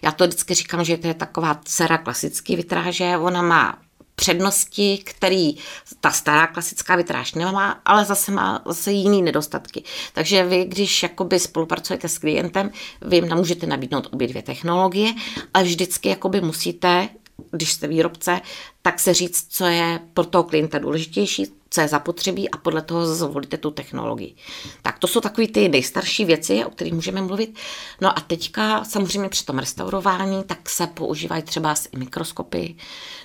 Já 0.02 0.12
to 0.12 0.24
vždycky 0.24 0.54
říkám, 0.54 0.84
že 0.84 0.96
to 0.96 1.06
je 1.06 1.14
taková 1.14 1.60
dcera 1.64 1.98
klasické 1.98 2.56
vitráže. 2.56 3.16
Ona 3.16 3.42
má 3.42 3.78
přednosti, 4.22 4.98
který 5.04 5.54
ta 6.00 6.10
stará 6.10 6.46
klasická 6.46 6.96
vitráž 6.96 7.34
nemá, 7.34 7.80
ale 7.84 8.04
zase 8.04 8.32
má 8.32 8.62
zase 8.66 8.92
jiný 8.92 9.22
nedostatky. 9.22 9.82
Takže 10.12 10.44
vy, 10.44 10.64
když 10.64 11.02
jakoby 11.02 11.38
spolupracujete 11.38 12.08
s 12.08 12.18
klientem, 12.18 12.70
vy 13.00 13.16
jim 13.16 13.34
můžete 13.34 13.66
nabídnout 13.66 14.08
obě 14.12 14.28
dvě 14.28 14.42
technologie, 14.42 15.12
ale 15.54 15.64
vždycky 15.64 16.08
jakoby 16.08 16.40
musíte 16.40 17.08
když 17.50 17.72
jste 17.72 17.88
výrobce, 17.88 18.40
tak 18.82 19.00
se 19.00 19.14
říct, 19.14 19.46
co 19.48 19.64
je 19.64 20.00
pro 20.14 20.24
toho 20.24 20.44
klienta 20.44 20.78
důležitější, 20.78 21.46
co 21.72 21.80
je 21.80 21.88
zapotřebí 21.88 22.50
a 22.50 22.56
podle 22.56 22.82
toho 22.82 23.14
zvolíte 23.14 23.56
tu 23.56 23.70
technologii. 23.70 24.34
Tak 24.82 24.98
to 24.98 25.06
jsou 25.06 25.20
takové 25.20 25.46
ty 25.46 25.68
nejstarší 25.68 26.24
věci, 26.24 26.64
o 26.64 26.70
kterých 26.70 26.92
můžeme 26.92 27.22
mluvit. 27.22 27.58
No 28.00 28.18
a 28.18 28.20
teďka 28.20 28.84
samozřejmě 28.84 29.28
při 29.28 29.44
tom 29.44 29.58
restaurování 29.58 30.44
tak 30.44 30.70
se 30.70 30.86
používají 30.86 31.42
třeba 31.42 31.74
i 31.92 31.96
mikroskopy 31.96 32.76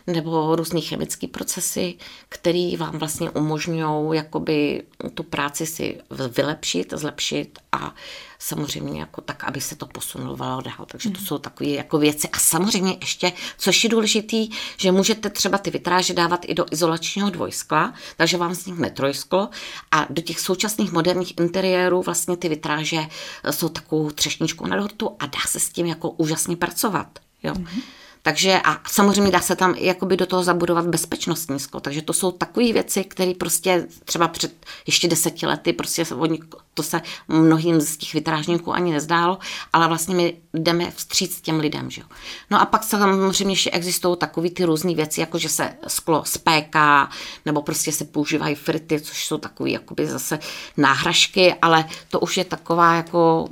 nebo 0.08 0.56
různé 0.56 0.82
chemické 0.82 1.28
procesy, 1.28 1.96
které 2.30 2.72
vám 2.78 2.98
vlastně 2.98 3.30
umožňují 3.30 4.18
jakoby 4.18 4.84
tu 5.14 5.24
práci 5.24 5.66
si 5.66 5.98
vylepšit, 6.38 6.94
zlepšit 6.98 7.60
a 7.72 7.96
samozřejmě 8.40 9.00
jako 9.00 9.22
tak, 9.22 9.44
aby 9.44 9.62
se 9.62 9.76
to 9.76 9.86
posunovalo 9.86 10.62
dál. 10.62 10.86
Takže 10.86 11.10
to 11.10 11.18
mhm. 11.18 11.28
jsou 11.28 11.38
takové 11.38 11.70
jako 11.70 11.98
věci. 11.98 12.30
A 12.30 12.40
samozřejmě 12.40 12.98
ještě, 13.02 13.34
což 13.58 13.84
je 13.84 13.90
důležitý, 13.90 14.50
že 14.78 14.92
můžete 14.92 15.30
třeba 15.30 15.58
ty 15.58 15.72
vitráže 15.72 16.14
dávat 16.14 16.46
i 16.48 16.54
do 16.54 16.66
izolačního 16.72 17.30
dvojskla, 17.30 17.94
takže 18.18 18.38
vám 18.38 18.52
vznikne 18.52 18.90
trojsklo 18.90 19.50
a 19.92 20.08
do 20.10 20.22
těch 20.22 20.40
současných 20.40 20.92
moderních 20.92 21.38
interiérů 21.38 22.02
vlastně 22.02 22.38
ty 22.38 22.50
vitráže 22.50 23.08
jsou 23.52 23.70
takovou 23.70 24.12
třešničkou 24.12 24.68
na 24.68 24.78
dortu 24.78 25.16
a 25.20 25.26
dá 25.26 25.40
se 25.48 25.60
s 25.60 25.70
tím 25.70 25.86
jako 25.86 26.10
úžasně 26.10 26.56
pracovat. 26.56 27.08
Jo. 27.44 27.54
Mm-hmm. 27.54 27.82
Takže 28.22 28.62
a 28.64 28.90
samozřejmě 28.90 29.32
dá 29.32 29.40
se 29.40 29.56
tam 29.56 29.76
jakoby 29.76 30.18
do 30.18 30.26
toho 30.26 30.44
zabudovat 30.44 30.88
bezpečnostní 30.88 31.60
sklo. 31.60 31.80
Takže 31.80 32.02
to 32.02 32.14
jsou 32.14 32.32
takové 32.32 32.74
věci, 32.74 33.04
které 33.04 33.34
prostě 33.34 33.88
třeba 34.06 34.28
před 34.28 34.66
ještě 34.86 35.08
deseti 35.08 35.46
lety 35.46 35.74
prostě 35.74 36.06
oni 36.16 36.40
to 36.78 36.84
se 36.84 37.02
mnohým 37.28 37.82
z 37.82 37.98
těch 37.98 38.14
vytrážníků 38.14 38.74
ani 38.74 38.94
nezdálo, 38.94 39.38
ale 39.74 39.88
vlastně 39.88 40.16
my 40.16 40.34
jdeme 40.54 40.92
vstříc 40.92 41.42
těm 41.42 41.60
lidem. 41.60 41.92
Že 41.92 42.02
jo. 42.02 42.08
No 42.52 42.62
a 42.62 42.66
pak 42.66 42.84
samozřejmě 42.84 43.52
ještě 43.52 43.72
existují 43.72 44.18
takové 44.18 44.50
ty 44.50 44.66
různé 44.66 44.96
věci, 44.96 45.22
jako 45.22 45.38
že 45.38 45.50
se 45.50 45.74
sklo 45.88 46.24
spéká, 46.26 47.10
nebo 47.46 47.62
prostě 47.62 47.92
se 47.92 48.06
používají 48.06 48.56
frity, 48.56 49.02
což 49.02 49.26
jsou 49.26 49.38
takové 49.38 49.70
jakoby 49.70 50.08
zase 50.08 50.40
náhražky, 50.78 51.56
ale 51.62 51.86
to 52.10 52.20
už 52.20 52.38
je 52.38 52.46
taková 52.46 52.94
jako, 52.94 53.48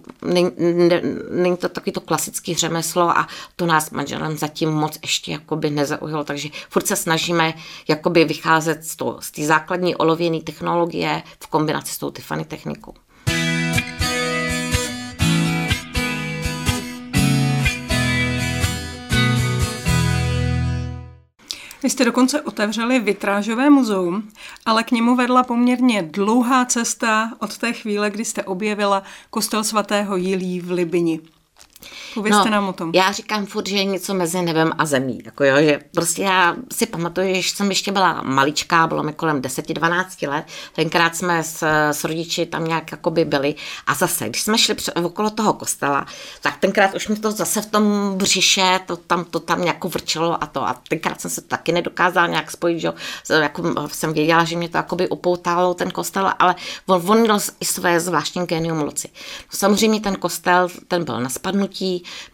není, 1.32 1.58
to 1.58 1.70
takový 1.70 1.92
to 1.92 2.02
klasický 2.02 2.56
řemeslo 2.56 3.18
a 3.18 3.28
to 3.56 3.66
nás 3.66 3.90
manželem 3.90 4.38
zatím 4.38 4.70
moc 4.70 5.00
ještě 5.02 5.32
jakoby 5.32 5.70
nezaujalo, 5.70 6.24
takže 6.24 6.50
furt 6.70 6.88
se 6.88 6.96
snažíme 6.96 7.54
jakoby 7.88 8.26
vycházet 8.26 8.84
z, 8.84 8.98
z 9.20 9.32
té 9.32 9.46
základní 9.46 9.96
olověné 9.96 10.42
technologie 10.42 11.24
v 11.40 11.48
kombinaci 11.48 11.94
s 11.94 11.98
tou 11.98 12.12
Tiffany 12.12 12.46
technikou. 12.46 12.94
Vy 21.86 21.90
jste 21.90 22.06
dokonce 22.06 22.42
otevřeli 22.42 23.00
vitrážové 23.00 23.70
muzeum, 23.70 24.30
ale 24.66 24.84
k 24.84 24.92
němu 24.92 25.16
vedla 25.16 25.44
poměrně 25.44 26.02
dlouhá 26.02 26.66
cesta 26.66 27.32
od 27.40 27.58
té 27.58 27.74
chvíle, 27.74 28.10
kdy 28.10 28.26
jste 28.26 28.44
objevila 28.44 29.04
kostel 29.30 29.64
svatého 29.64 30.16
Jilí 30.16 30.60
v 30.60 30.72
Libini. 30.72 31.20
Povězte 32.14 32.46
no, 32.46 32.52
nám 32.52 32.68
o 32.70 32.74
tom. 32.74 32.92
Já 32.96 33.12
říkám 33.12 33.46
furt, 33.46 33.68
že 33.68 33.76
je 33.76 33.84
něco 33.84 34.14
mezi 34.14 34.42
nebem 34.42 34.72
a 34.78 34.86
zemí. 34.86 35.20
Jako 35.26 35.44
jo, 35.44 35.56
že 35.60 35.80
prostě 35.94 36.22
já 36.22 36.56
si 36.74 36.86
pamatuju, 36.86 37.36
že 37.36 37.50
jsem 37.50 37.70
ještě 37.70 37.92
byla 37.92 38.22
maličká, 38.22 38.88
bylo 38.88 39.04
mi 39.04 39.14
kolem 39.14 39.42
10-12 39.42 40.30
let, 40.30 40.46
tenkrát 40.76 41.16
jsme 41.16 41.44
s, 41.44 41.64
s 41.92 42.04
rodiči 42.04 42.46
tam 42.46 42.68
nějak 42.68 42.92
jakoby 42.92 43.26
byli 43.26 43.56
a 43.88 43.94
zase, 43.94 44.30
když 44.30 44.42
jsme 44.42 44.58
šli 44.58 44.74
před, 44.74 44.98
okolo 44.98 45.30
toho 45.30 45.54
kostela, 45.54 46.06
tak 46.42 46.58
tenkrát 46.58 46.96
už 46.96 47.08
mi 47.08 47.16
to 47.16 47.32
zase 47.32 47.62
v 47.62 47.66
tom 47.66 48.14
břiše, 48.18 48.80
to 48.86 48.96
tam, 48.96 49.26
to 49.26 49.40
tam 49.40 49.62
nějak 49.62 49.84
vrčelo 49.84 50.44
a 50.44 50.48
to 50.48 50.68
a 50.68 50.82
tenkrát 50.90 51.22
jsem 51.22 51.32
se 51.32 51.42
to 51.42 51.48
taky 51.48 51.72
nedokázala 51.72 52.28
nějak 52.28 52.52
spojit, 52.52 52.80
že 52.80 52.94
jako 53.42 53.88
jsem 53.88 54.14
věděla, 54.14 54.44
že 54.44 54.58
mě 54.58 54.70
to 54.70 54.78
jakoby 54.78 55.10
upoutalo 55.10 55.74
ten 55.74 55.92
kostel, 55.92 56.34
ale 56.40 56.56
on, 56.86 57.02
on 57.08 57.20
měl 57.20 57.40
i 57.60 57.66
své 57.66 58.00
zvláštní 58.00 58.46
genium 58.46 58.82
loci. 58.82 59.10
No, 59.14 59.58
samozřejmě 59.58 60.02
ten 60.02 60.16
kostel, 60.16 60.68
ten 60.88 61.04
byl 61.04 61.20
na 61.20 61.30
spadnutí, 61.30 61.75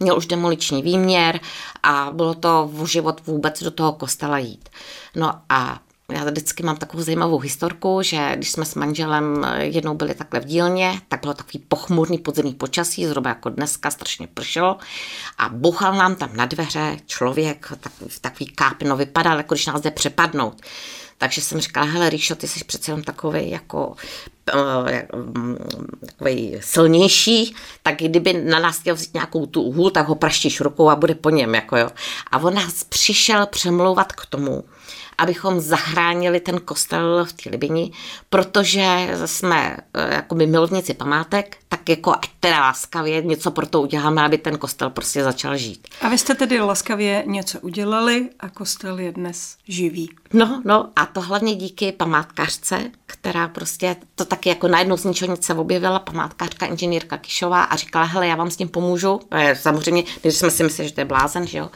měl 0.00 0.16
už 0.16 0.26
demoliční 0.26 0.82
výměr 0.82 1.40
a 1.82 2.10
bylo 2.12 2.34
to 2.34 2.70
v 2.72 2.86
život 2.86 3.26
vůbec 3.26 3.62
do 3.62 3.70
toho 3.70 3.92
kostela 3.92 4.38
jít. 4.38 4.68
No 5.16 5.32
a 5.48 5.80
já 6.12 6.24
vždycky 6.24 6.62
mám 6.62 6.76
takovou 6.76 7.02
zajímavou 7.02 7.38
historku, 7.38 8.02
že 8.02 8.32
když 8.36 8.52
jsme 8.52 8.64
s 8.64 8.74
manželem 8.74 9.46
jednou 9.58 9.94
byli 9.94 10.14
takhle 10.14 10.40
v 10.40 10.44
dílně, 10.44 11.00
tak 11.08 11.20
bylo 11.20 11.34
takový 11.34 11.64
pochmurný 11.68 12.18
podzemní 12.18 12.54
počasí, 12.54 13.06
zhruba 13.06 13.30
jako 13.30 13.48
dneska, 13.48 13.90
strašně 13.90 14.26
pršelo 14.26 14.76
a 15.38 15.48
buchal 15.48 15.94
nám 15.94 16.14
tam 16.14 16.36
na 16.36 16.46
dveře 16.46 16.96
člověk, 17.06 17.72
takový, 17.80 18.10
takový 18.20 18.46
káp, 18.46 18.82
no 18.82 18.96
vypadal, 18.96 19.36
jako 19.36 19.54
když 19.54 19.66
nás 19.66 19.80
jde 19.80 19.90
přepadnout. 19.90 20.62
Takže 21.22 21.40
jsem 21.40 21.60
říkala, 21.60 21.86
hele 21.86 22.10
Ríšo, 22.10 22.34
ty 22.34 22.48
jsi 22.48 22.64
přece 22.64 22.90
jenom 22.90 23.02
takový 23.02 23.50
jako 23.50 23.94
eh, 24.54 25.08
takový 26.06 26.56
silnější, 26.60 27.54
tak 27.82 27.96
kdyby 27.96 28.32
na 28.32 28.58
nás 28.58 28.78
chtěl 28.78 28.94
vzít 28.94 29.14
nějakou 29.14 29.46
tu 29.46 29.72
hůl, 29.72 29.90
tak 29.90 30.08
ho 30.08 30.14
praštíš 30.14 30.60
rukou 30.60 30.88
a 30.88 30.96
bude 30.96 31.14
po 31.14 31.30
něm. 31.30 31.54
Jako 31.54 31.76
jo. 31.76 31.90
A 32.30 32.38
on 32.38 32.54
nás 32.54 32.84
přišel 32.84 33.46
přemlouvat 33.46 34.12
k 34.12 34.26
tomu, 34.26 34.64
abychom 35.22 35.60
zachránili 35.60 36.40
ten 36.40 36.60
kostel 36.60 37.24
v 37.24 37.32
té 37.32 37.50
Libini, 37.50 37.92
protože 38.30 39.08
jsme 39.24 39.76
eh, 39.94 40.14
jako 40.14 40.34
by 40.34 40.46
milovníci 40.46 40.94
památek, 40.94 41.56
tak 41.68 41.88
jako 41.88 42.12
ať 42.12 42.30
teda 42.40 42.60
laskavě 42.60 43.22
něco 43.22 43.50
pro 43.50 43.66
to 43.66 43.82
uděláme, 43.82 44.22
aby 44.22 44.38
ten 44.38 44.58
kostel 44.58 44.90
prostě 44.90 45.24
začal 45.24 45.56
žít. 45.56 45.88
A 46.00 46.08
vy 46.08 46.18
jste 46.18 46.34
tedy 46.34 46.60
laskavě 46.60 47.24
něco 47.26 47.60
udělali 47.60 48.28
a 48.40 48.48
kostel 48.48 48.98
je 48.98 49.12
dnes 49.12 49.56
živý. 49.68 50.10
No, 50.32 50.62
no 50.64 50.88
a 50.96 51.06
to 51.06 51.20
hlavně 51.20 51.54
díky 51.54 51.92
památkářce, 51.92 52.90
která 53.06 53.48
prostě 53.48 53.96
to 54.14 54.24
taky 54.24 54.48
jako 54.48 54.68
najednou 54.68 54.96
z 54.96 55.04
ničeho 55.04 55.30
nic 55.30 55.44
se 55.44 55.54
objevila, 55.54 55.98
památkářka 55.98 56.66
inženýrka 56.66 57.18
Kišová 57.18 57.62
a 57.62 57.76
říkala, 57.76 58.04
hele, 58.04 58.26
já 58.26 58.36
vám 58.36 58.50
s 58.50 58.56
tím 58.56 58.68
pomůžu. 58.68 59.20
Samozřejmě, 59.54 60.04
když 60.22 60.34
jsme 60.34 60.50
si 60.50 60.62
mysleli, 60.62 60.88
že 60.88 60.94
to 60.94 61.00
je 61.00 61.04
blázen, 61.04 61.46
že 61.46 61.58
jo 61.58 61.70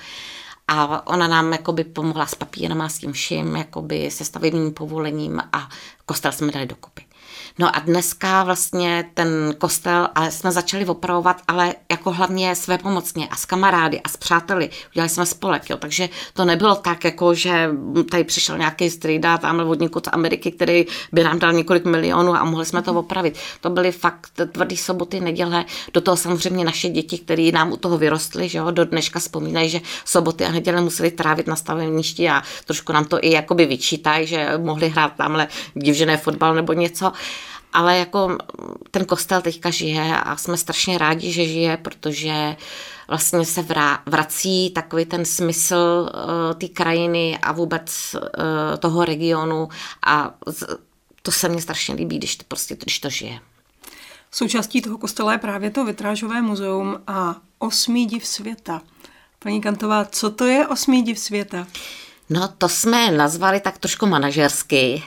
a 0.69 1.07
ona 1.07 1.29
nám 1.29 1.53
jakoby 1.53 1.85
pomohla 1.85 2.27
s 2.27 2.35
papírama, 2.35 2.89
s 2.89 2.99
tím 2.99 3.13
vším, 3.13 3.57
jakoby 3.57 4.11
se 4.11 4.25
stavebním 4.25 4.75
povolením 4.75 5.43
a 5.53 5.69
kostel 6.07 6.33
jsme 6.33 6.53
dali 6.53 6.67
dokupy. 6.67 7.05
No 7.59 7.77
a 7.77 7.79
dneska 7.79 8.45
vlastně 8.45 9.11
ten 9.15 9.55
kostel, 9.59 10.09
ale 10.15 10.31
jsme 10.31 10.53
začali 10.53 10.87
opravovat, 10.87 11.43
ale 11.49 11.75
jako 11.91 12.13
hlavně 12.13 12.55
své 12.55 12.79
pomocně 12.79 13.29
a 13.29 13.37
s 13.37 13.45
kamarády 13.45 14.01
a 14.01 14.09
s 14.09 14.17
přáteli. 14.17 14.71
Udělali 14.93 15.09
jsme 15.09 15.27
spolek, 15.27 15.71
jo. 15.71 15.77
takže 15.77 16.09
to 16.33 16.45
nebylo 16.45 16.75
tak, 16.75 17.05
jako 17.05 17.35
že 17.35 17.71
tady 18.11 18.25
přišel 18.25 18.59
nějaký 18.59 18.91
strýda 18.91 19.39
tamhle 19.39 19.65
od 19.65 19.81
někud 19.81 20.07
z 20.07 20.11
Ameriky, 20.13 20.51
který 20.51 20.87
by 21.13 21.25
nám 21.25 21.39
dal 21.39 21.53
několik 21.53 21.85
milionů 21.85 22.35
a 22.35 22.45
mohli 22.45 22.67
jsme 22.67 22.83
to 22.83 22.91
mhm. 22.91 22.99
opravit. 22.99 23.39
To 23.61 23.71
byly 23.71 23.93
fakt 23.93 24.31
tvrdý 24.53 24.77
soboty, 24.77 25.21
neděle, 25.21 25.65
do 25.93 26.01
toho 26.01 26.17
samozřejmě 26.17 26.65
naše 26.65 26.89
děti, 26.89 27.19
které 27.19 27.51
nám 27.53 27.73
u 27.73 27.77
toho 27.77 27.99
vyrostly, 27.99 28.49
že 28.49 28.59
jo, 28.59 28.71
do 28.71 28.85
dneška 28.85 29.19
vzpomínají, 29.19 29.69
že 29.69 29.81
soboty 30.05 30.45
a 30.45 30.53
neděle 30.53 30.81
museli 30.81 31.11
trávit 31.11 31.47
na 31.47 31.57
stavebništi 31.57 32.29
a 32.29 32.43
trošku 32.65 32.93
nám 32.93 33.05
to 33.05 33.25
i 33.25 33.31
jakoby 33.31 33.67
vyčítají, 33.67 34.27
že 34.27 34.53
mohli 34.57 34.89
hrát 34.89 35.13
tamhle 35.17 35.49
divžené 35.75 36.17
fotbal 36.17 36.55
nebo 36.55 36.73
něco 36.73 37.13
ale 37.73 37.99
jako 37.99 38.39
ten 38.91 39.05
kostel 39.05 39.43
teďka 39.43 39.71
žije 39.71 40.17
a 40.17 40.37
jsme 40.37 40.57
strašně 40.57 40.99
rádi, 40.99 41.33
že 41.33 41.45
žije, 41.45 41.77
protože 41.77 42.57
vlastně 43.09 43.45
se 43.45 43.67
vrací 44.07 44.71
takový 44.71 45.05
ten 45.05 45.25
smysl 45.25 46.11
uh, 46.15 46.59
té 46.59 46.69
krajiny 46.69 47.39
a 47.43 47.53
vůbec 47.53 48.15
uh, 48.15 48.21
toho 48.79 49.05
regionu 49.05 49.69
a 50.07 50.35
to 51.23 51.33
se 51.33 51.49
mně 51.49 51.63
strašně 51.63 51.95
líbí, 51.95 52.19
když 52.19 52.37
to 52.37 52.45
prostě 52.49 52.77
když 52.77 52.99
to 52.99 53.11
žije. 53.11 53.41
Součástí 54.31 54.83
toho 54.83 54.99
kostela 54.99 55.33
je 55.33 55.39
právě 55.39 55.71
to 55.71 55.85
vitrážové 55.85 56.43
muzeum 56.43 57.03
a 57.07 57.37
osmý 57.59 58.07
div 58.07 58.27
světa. 58.27 58.83
Paní 59.39 59.61
Kantová, 59.61 60.05
co 60.05 60.31
to 60.31 60.45
je 60.45 60.67
osmý 60.67 61.03
div 61.03 61.19
světa? 61.19 61.67
No 62.31 62.49
to 62.59 62.69
jsme 62.69 63.11
nazvali 63.11 63.61
tak 63.61 63.79
trošku 63.79 64.07
manažersky, 64.07 65.03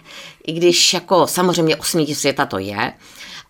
i 0.48 0.52
když 0.52 0.94
jako 0.94 1.28
samozřejmě 1.28 1.76
osmí 1.76 2.16
světa 2.16 2.46
to 2.46 2.58
je. 2.58 2.94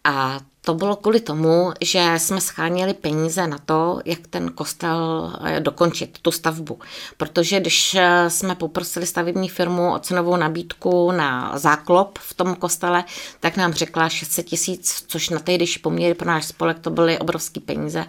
A 0.04 0.40
to 0.62 0.74
bylo 0.74 0.96
kvůli 0.96 1.20
tomu, 1.20 1.72
že 1.82 2.14
jsme 2.18 2.42
scháněli 2.42 2.94
peníze 2.94 3.48
na 3.48 3.58
to, 3.58 4.00
jak 4.06 4.28
ten 4.28 4.52
kostel 4.52 5.34
eh, 5.44 5.60
dokončit, 5.60 6.20
tu 6.22 6.32
stavbu. 6.32 6.80
Protože 7.18 7.60
když 7.60 7.96
eh, 7.96 8.30
jsme 8.30 8.56
poprosili 8.56 9.06
stavební 9.06 9.50
firmu 9.50 9.94
o 9.94 10.00
cenovou 10.00 10.36
nabídku 10.36 11.12
na 11.12 11.58
záklop 11.58 12.20
v 12.20 12.34
tom 12.34 12.56
kostele, 12.56 13.04
tak 13.40 13.58
nám 13.58 13.74
řekla 13.74 14.10
600 14.10 14.46
tisíc, 14.46 15.04
což 15.08 15.30
na 15.30 15.40
tehdejší 15.40 15.80
poměry 15.80 16.14
pro 16.14 16.28
náš 16.28 16.46
spolek 16.46 16.80
to 16.80 16.90
byly 16.90 17.20
obrovské 17.20 17.60
peníze. 17.60 18.06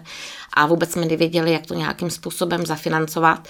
A 0.53 0.65
vůbec 0.65 0.91
jsme 0.91 1.05
nevěděli, 1.05 1.51
jak 1.51 1.65
to 1.65 1.73
nějakým 1.73 2.09
způsobem 2.09 2.65
zafinancovat. 2.65 3.47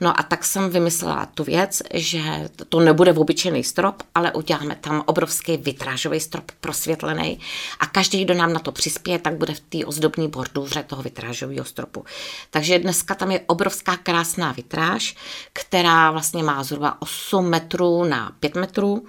No 0.00 0.20
a 0.20 0.22
tak 0.22 0.44
jsem 0.44 0.70
vymyslela 0.70 1.26
tu 1.26 1.44
věc, 1.44 1.82
že 1.94 2.20
to 2.68 2.80
nebude 2.80 3.12
v 3.12 3.18
obyčejný 3.18 3.64
strop, 3.64 4.02
ale 4.14 4.32
uděláme 4.32 4.76
tam 4.80 5.02
obrovský 5.06 5.56
vitrážový 5.56 6.20
strop 6.20 6.50
prosvětlený 6.60 7.40
a 7.80 7.86
každý, 7.86 8.24
kdo 8.24 8.34
nám 8.34 8.52
na 8.52 8.60
to 8.60 8.72
přispěje, 8.72 9.18
tak 9.18 9.34
bude 9.34 9.54
v 9.54 9.60
té 9.60 9.84
ozdobní 9.86 10.28
borduře 10.28 10.84
toho 10.86 11.02
vitrážového 11.02 11.64
stropu. 11.64 12.04
Takže 12.50 12.78
dneska 12.78 13.14
tam 13.14 13.30
je 13.30 13.40
obrovská 13.46 13.96
krásná 13.96 14.52
vitráž, 14.52 15.16
která 15.52 16.10
vlastně 16.10 16.42
má 16.42 16.62
zhruba 16.62 17.02
8 17.02 17.48
metrů 17.48 18.04
na 18.04 18.32
5 18.40 18.54
metrů. 18.54 19.04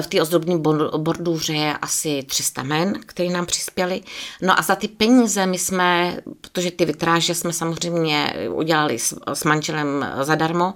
V 0.00 0.06
té 0.06 0.22
ozdobní 0.22 0.62
borduře 0.96 1.52
je 1.52 1.76
asi 1.76 2.22
300 2.22 2.62
men, 2.62 3.00
který 3.06 3.30
nám 3.30 3.46
přispěli. 3.46 4.02
No 4.42 4.58
a 4.58 4.62
za 4.62 4.74
ty 4.74 4.88
peníze 4.88 5.46
my 5.46 5.58
jsme, 5.58 6.16
protože 6.40 6.70
ty 6.78 6.84
vitráže 6.84 7.34
jsme 7.34 7.52
samozřejmě 7.52 8.34
udělali 8.50 8.98
s, 8.98 9.20
s 9.34 9.44
manželem 9.44 10.06
zadarmo, 10.22 10.74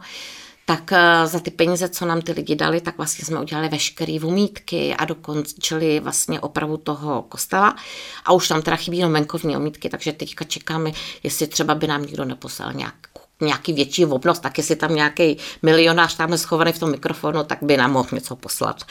tak 0.65 0.93
eh, 0.93 1.27
za 1.27 1.41
ty 1.41 1.51
peníze, 1.51 1.88
co 1.88 2.07
nám 2.07 2.23
ty 2.23 2.33
lidi 2.33 2.57
dali, 2.57 2.81
tak 2.81 2.97
vlastně 2.97 3.25
jsme 3.25 3.41
udělali 3.41 3.69
veškeré 3.69 4.19
umítky 4.25 4.95
a 4.95 5.05
dokončili 5.05 6.01
vlastně 6.01 6.41
opravu 6.41 6.77
toho 6.77 7.23
kostela. 7.23 7.77
A 8.25 8.33
už 8.33 8.49
tam 8.49 8.62
teda 8.62 8.77
chybí 8.77 8.99
jenom 8.99 9.12
venkovní 9.12 9.57
omítky, 9.57 9.88
takže 9.88 10.12
teďka 10.12 10.45
čekáme, 10.45 10.93
jestli 11.23 11.47
třeba 11.47 11.75
by 11.75 11.87
nám 11.87 12.03
někdo 12.03 12.25
neposlal 12.25 12.73
nějak 12.73 12.95
nějaký 13.40 13.73
větší 13.73 14.07
obnost, 14.07 14.38
tak 14.38 14.59
jestli 14.59 14.77
tam 14.77 14.95
nějaký 14.95 15.37
milionář 15.62 16.16
tam 16.16 16.38
schovaný 16.38 16.73
v 16.73 16.79
tom 16.79 16.90
mikrofonu, 16.90 17.45
tak 17.45 17.59
by 17.62 17.77
nám 17.77 17.92
mohl 17.92 18.09
něco 18.12 18.37
poslat. 18.37 18.85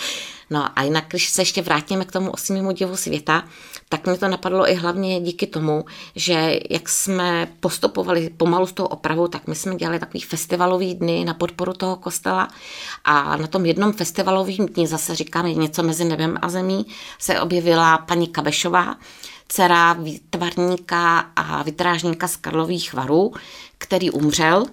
No 0.49 0.79
a 0.79 0.83
jinak, 0.83 1.05
když 1.09 1.29
se 1.29 1.41
ještě 1.41 1.61
vrátíme 1.61 2.05
k 2.05 2.11
tomu 2.11 2.31
osmímu 2.31 2.71
divu 2.71 2.97
světa, 2.97 3.43
tak 3.89 4.07
mě 4.07 4.17
to 4.17 4.27
napadlo 4.27 4.69
i 4.69 4.73
hlavně 4.73 5.21
díky 5.21 5.47
tomu, 5.47 5.85
že 6.15 6.59
jak 6.69 6.89
jsme 6.89 7.47
postupovali 7.59 8.29
pomalu 8.29 8.67
s 8.67 8.73
tou 8.73 8.85
opravou, 8.85 9.27
tak 9.27 9.47
my 9.47 9.55
jsme 9.55 9.75
dělali 9.75 9.99
takový 9.99 10.21
festivalový 10.21 10.95
dny 10.95 11.25
na 11.25 11.33
podporu 11.33 11.73
toho 11.73 11.95
kostela 11.95 12.47
a 13.03 13.37
na 13.37 13.47
tom 13.47 13.65
jednom 13.65 13.93
festivalovém 13.93 14.65
dni, 14.65 14.87
zase 14.87 15.15
říkáme 15.15 15.53
něco 15.53 15.83
mezi 15.83 16.05
nebem 16.05 16.37
a 16.41 16.49
zemí, 16.49 16.85
se 17.19 17.41
objevila 17.41 17.97
paní 17.97 18.27
Kabešová, 18.27 18.95
dcera 19.47 19.93
výtvarníka 19.93 21.19
a 21.19 21.63
vytrážníka 21.63 22.27
z 22.27 22.35
Karlových 22.35 22.93
varů, 22.93 23.33
který 23.81 24.11
umřel 24.11 24.65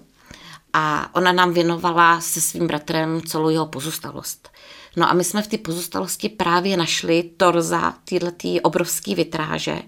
a 0.73 1.15
ona 1.15 1.33
nám 1.33 1.53
věnovala 1.53 2.21
se 2.21 2.41
svým 2.41 2.67
bratrem 2.67 3.23
celou 3.23 3.49
jeho 3.49 3.67
pozůstalost. 3.67 4.51
No 4.97 5.11
a 5.11 5.15
my 5.15 5.25
jsme 5.25 5.43
v 5.43 5.47
té 5.47 5.59
pozůstalosti 5.59 6.29
právě 6.29 6.77
našli 6.77 7.23
torza 7.37 7.95
této 8.05 8.27
obrovské 8.63 9.15
vitráže, 9.15 9.83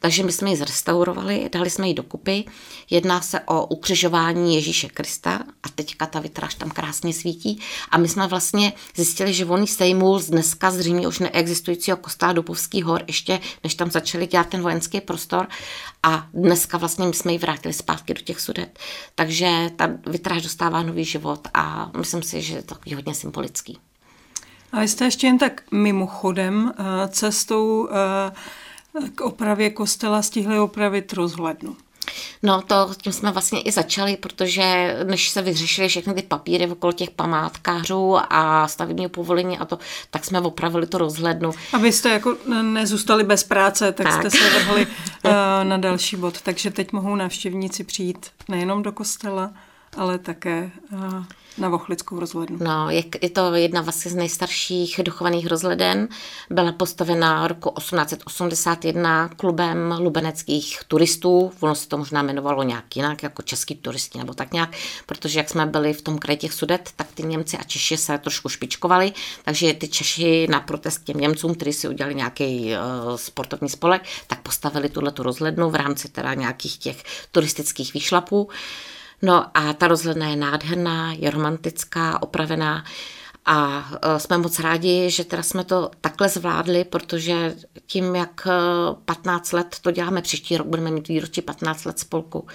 takže 0.00 0.22
my 0.22 0.32
jsme 0.32 0.50
ji 0.50 0.56
zrestaurovali, 0.56 1.50
dali 1.52 1.70
jsme 1.70 1.88
ji 1.88 1.94
dokupy. 1.94 2.44
Jedná 2.90 3.20
se 3.20 3.40
o 3.40 3.66
ukřižování 3.66 4.54
Ježíše 4.54 4.88
Krista 4.88 5.40
a 5.62 5.68
teďka 5.68 6.06
ta 6.06 6.20
vitráž 6.20 6.54
tam 6.54 6.70
krásně 6.70 7.12
svítí. 7.12 7.60
A 7.90 7.98
my 7.98 8.08
jsme 8.08 8.26
vlastně 8.26 8.72
zjistili, 8.96 9.34
že 9.34 9.46
on 9.46 9.66
sejmul 9.66 10.18
z 10.18 10.30
dneska 10.30 10.70
zřejmě 10.70 11.08
už 11.08 11.18
neexistujícího 11.18 11.96
kostela 11.96 12.32
Dubovský 12.32 12.82
hor, 12.82 13.04
ještě 13.06 13.40
než 13.64 13.74
tam 13.74 13.90
začali 13.90 14.26
dělat 14.26 14.48
ten 14.48 14.62
vojenský 14.62 15.00
prostor. 15.00 15.48
A 16.02 16.26
dneska 16.34 16.78
vlastně 16.78 17.06
my 17.06 17.14
jsme 17.14 17.32
ji 17.32 17.38
vrátili 17.38 17.74
zpátky 17.74 18.14
do 18.14 18.20
těch 18.20 18.40
sudet. 18.40 18.78
Takže 19.14 19.70
ta 19.76 19.90
vitráž 20.06 20.42
dostává 20.42 20.82
nový 20.82 21.04
život 21.04 21.48
a 21.54 21.90
myslím 21.98 22.22
si, 22.22 22.42
že 22.42 22.54
je 22.54 22.62
to 22.62 22.74
hodně 22.94 23.14
symbolický. 23.14 23.78
A 24.72 24.82
jste 24.82 25.04
ještě 25.04 25.26
jen 25.26 25.38
tak 25.38 25.62
mimochodem 25.70 26.72
eh, 26.78 27.08
cestou 27.08 27.88
eh, 27.90 29.10
k 29.14 29.20
opravě 29.20 29.70
kostela 29.70 30.22
stihli 30.22 30.58
opravit 30.58 31.12
rozhlednu. 31.12 31.76
No 32.42 32.62
to 32.62 32.90
tím 33.02 33.12
jsme 33.12 33.30
vlastně 33.30 33.60
i 33.60 33.72
začali, 33.72 34.16
protože 34.16 34.96
než 35.04 35.28
se 35.28 35.42
vyřešily 35.42 35.88
všechny 35.88 36.14
ty 36.14 36.22
papíry 36.22 36.66
okolo 36.66 36.92
těch 36.92 37.10
památkářů 37.10 38.16
a 38.30 38.68
stavebního 38.68 39.10
povolení 39.10 39.58
a 39.58 39.64
to, 39.64 39.78
tak 40.10 40.24
jsme 40.24 40.40
opravili 40.40 40.86
to 40.86 40.98
rozhlednu. 40.98 41.50
Abyste 41.72 42.10
jako 42.10 42.36
nezůstali 42.62 43.24
bez 43.24 43.44
práce, 43.44 43.92
tak, 43.92 44.06
tak. 44.06 44.20
jste 44.20 44.30
se 44.30 44.50
vrhli 44.50 44.86
uh, 44.86 45.32
na 45.62 45.76
další 45.76 46.16
bod. 46.16 46.40
Takže 46.40 46.70
teď 46.70 46.92
mohou 46.92 47.16
návštěvníci 47.16 47.84
přijít 47.84 48.26
nejenom 48.48 48.82
do 48.82 48.92
kostela, 48.92 49.50
ale 49.96 50.18
také 50.18 50.70
uh, 50.92 51.24
na 51.58 51.68
Vochlickou 51.68 52.20
rozhlednu. 52.20 52.58
No, 52.60 52.90
je, 52.90 53.04
je 53.22 53.30
to 53.30 53.54
jedna 53.54 53.80
vlastně 53.80 54.10
z 54.10 54.14
nejstarších 54.14 55.00
dochovaných 55.04 55.46
rozhleden. 55.46 56.08
Byla 56.50 56.72
postavena 56.72 57.48
roku 57.48 57.72
1881 57.78 59.28
klubem 59.28 59.94
lubeneckých 60.00 60.80
turistů. 60.88 61.52
Ono 61.60 61.74
se 61.74 61.88
to 61.88 61.98
možná 61.98 62.22
jmenovalo 62.22 62.62
nějak 62.62 62.96
jinak, 62.96 63.22
jako 63.22 63.42
český 63.42 63.74
turisti 63.74 64.18
nebo 64.18 64.34
tak 64.34 64.52
nějak, 64.52 64.70
protože 65.06 65.38
jak 65.38 65.50
jsme 65.50 65.66
byli 65.66 65.92
v 65.92 66.02
tom 66.02 66.18
kraji 66.18 66.36
těch 66.36 66.52
sudet, 66.52 66.90
tak 66.96 67.06
ty 67.14 67.22
Němci 67.22 67.58
a 67.58 67.62
Češi 67.62 67.96
se 67.96 68.18
trošku 68.18 68.48
špičkovali, 68.48 69.12
takže 69.44 69.74
ty 69.74 69.88
Češi 69.88 70.46
na 70.50 70.60
protest 70.60 71.04
těm 71.04 71.20
Němcům, 71.20 71.54
kteří 71.54 71.72
si 71.72 71.88
udělali 71.88 72.14
nějaký 72.14 72.72
uh, 72.72 73.16
sportovní 73.16 73.68
spolek, 73.68 74.02
tak 74.26 74.40
postavili 74.40 74.88
tuhle 74.88 75.12
rozhlednu 75.18 75.70
v 75.70 75.74
rámci 75.74 76.08
teda 76.08 76.34
nějakých 76.34 76.78
těch 76.78 77.02
turistických 77.32 77.94
výšlapů. 77.94 78.48
No 79.22 79.46
a 79.54 79.72
ta 79.72 79.88
rozhledna 79.88 80.28
je 80.28 80.36
nádherná, 80.36 81.12
je 81.12 81.30
romantická, 81.30 82.22
opravená 82.22 82.84
a 83.46 83.88
e, 84.02 84.20
jsme 84.20 84.38
moc 84.38 84.58
rádi, 84.58 85.10
že 85.10 85.24
teda 85.24 85.42
jsme 85.42 85.64
to 85.64 85.90
takhle 86.00 86.28
zvládli, 86.28 86.84
protože 86.84 87.56
tím, 87.86 88.14
jak 88.14 88.48
15 89.04 89.52
e, 89.52 89.56
let 89.56 89.76
to 89.80 89.90
děláme, 89.90 90.22
příští 90.22 90.56
rok 90.56 90.66
budeme 90.66 90.90
mít 90.90 91.08
výročí 91.08 91.42
15 91.42 91.84
let 91.84 91.98
spolku, 91.98 92.46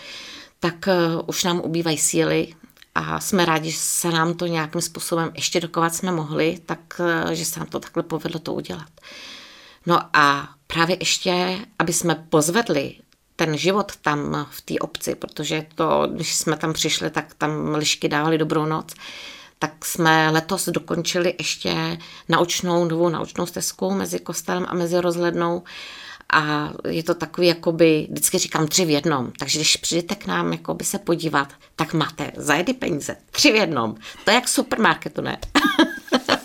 tak 0.59 0.87
e, 0.87 0.93
už 1.27 1.43
nám 1.43 1.59
ubývají 1.59 1.97
síly 1.97 2.55
a 2.95 3.19
jsme 3.19 3.45
rádi, 3.45 3.71
že 3.71 3.77
se 3.77 4.09
nám 4.09 4.33
to 4.33 4.45
nějakým 4.45 4.81
způsobem 4.81 5.31
ještě 5.35 5.59
dokovat 5.59 5.95
jsme 5.95 6.11
mohli, 6.11 6.59
tak 6.65 7.01
že 7.31 7.45
se 7.45 7.59
nám 7.59 7.67
to 7.67 7.79
takhle 7.79 8.03
povedlo 8.03 8.39
to 8.39 8.53
udělat. 8.53 8.89
No 9.85 9.99
a 10.13 10.49
právě 10.67 10.97
ještě, 10.99 11.59
aby 11.79 11.93
jsme 11.93 12.15
pozvedli 12.15 12.95
ten 13.35 13.57
život 13.57 13.91
tam 14.01 14.47
v 14.51 14.61
té 14.61 14.73
obci, 14.79 15.15
protože 15.15 15.65
to, 15.75 16.07
když 16.11 16.35
jsme 16.35 16.57
tam 16.57 16.73
přišli, 16.73 17.09
tak 17.09 17.33
tam 17.33 17.75
lišky 17.75 18.09
dávali 18.09 18.37
dobrou 18.37 18.65
noc, 18.65 18.93
tak 19.59 19.85
jsme 19.85 20.29
letos 20.29 20.69
dokončili 20.69 21.35
ještě 21.37 21.97
naučnou, 22.29 22.85
novou 22.85 23.09
naučnou 23.09 23.45
stezku 23.45 23.91
mezi 23.91 24.19
kostelem 24.19 24.65
a 24.69 24.73
mezi 24.73 25.01
rozhlednou 25.01 25.63
a 26.33 26.69
je 26.87 27.03
to 27.03 27.13
takový, 27.13 27.47
jakoby, 27.47 28.07
vždycky 28.11 28.37
říkám 28.37 28.67
tři 28.67 28.85
v 28.85 28.89
jednom, 28.89 29.31
takže 29.39 29.59
když 29.59 29.77
přijdete 29.77 30.15
k 30.15 30.25
nám 30.25 30.53
jakoby 30.53 30.83
se 30.83 30.99
podívat, 30.99 31.47
tak 31.75 31.93
máte 31.93 32.31
za 32.35 32.53
jedy 32.53 32.73
peníze, 32.73 33.15
tři 33.31 33.51
v 33.51 33.55
jednom. 33.55 33.95
To 34.25 34.31
je 34.31 34.35
jak 34.35 34.47
supermarketu, 34.47 35.21
ne? 35.21 35.37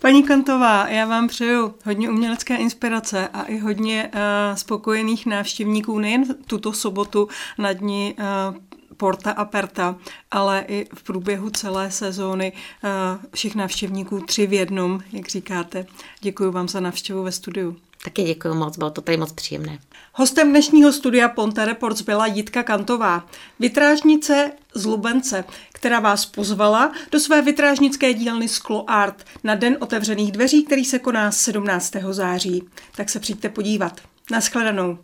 Paní 0.00 0.22
Kantová, 0.22 0.88
já 0.88 1.06
vám 1.06 1.28
přeju 1.28 1.74
hodně 1.84 2.10
umělecké 2.10 2.56
inspirace 2.56 3.28
a 3.28 3.42
i 3.42 3.58
hodně 3.58 4.10
uh, 4.14 4.20
spokojených 4.56 5.26
návštěvníků 5.26 5.98
nejen 5.98 6.24
tuto 6.46 6.72
sobotu 6.72 7.28
na 7.58 7.72
dní 7.72 8.14
uh, 8.18 8.56
Porta 8.96 9.30
Aperta, 9.30 9.96
ale 10.30 10.64
i 10.68 10.86
v 10.94 11.02
průběhu 11.02 11.50
celé 11.50 11.90
sezóny 11.90 12.52
uh, 12.52 12.90
všech 13.34 13.54
návštěvníků 13.54 14.20
tři 14.20 14.46
v 14.46 14.52
jednom, 14.52 15.00
jak 15.12 15.28
říkáte. 15.28 15.86
Děkuji 16.20 16.50
vám 16.50 16.68
za 16.68 16.80
návštěvu 16.80 17.22
ve 17.22 17.32
studiu. 17.32 17.76
Taky 18.04 18.22
děkuji 18.22 18.54
moc, 18.54 18.78
bylo 18.78 18.90
to 18.90 19.00
tady 19.00 19.16
moc 19.16 19.32
příjemné. 19.32 19.78
Hostem 20.12 20.50
dnešního 20.50 20.92
studia 20.92 21.28
Ponte 21.28 21.64
Reports 21.64 22.02
byla 22.02 22.26
Jitka 22.26 22.62
Kantová, 22.62 23.26
vitrážnice 23.60 24.52
z 24.74 24.84
Lubence, 24.84 25.44
která 25.72 26.00
vás 26.00 26.26
pozvala 26.26 26.92
do 27.12 27.20
své 27.20 27.42
vitrážnické 27.42 28.14
dílny 28.14 28.48
Sklo 28.48 28.90
Art 28.90 29.24
na 29.44 29.54
Den 29.54 29.76
otevřených 29.80 30.32
dveří, 30.32 30.64
který 30.64 30.84
se 30.84 30.98
koná 30.98 31.30
17. 31.30 31.92
září. 32.10 32.62
Tak 32.96 33.10
se 33.10 33.20
přijďte 33.20 33.48
podívat. 33.48 34.00
Naschledanou. 34.30 34.98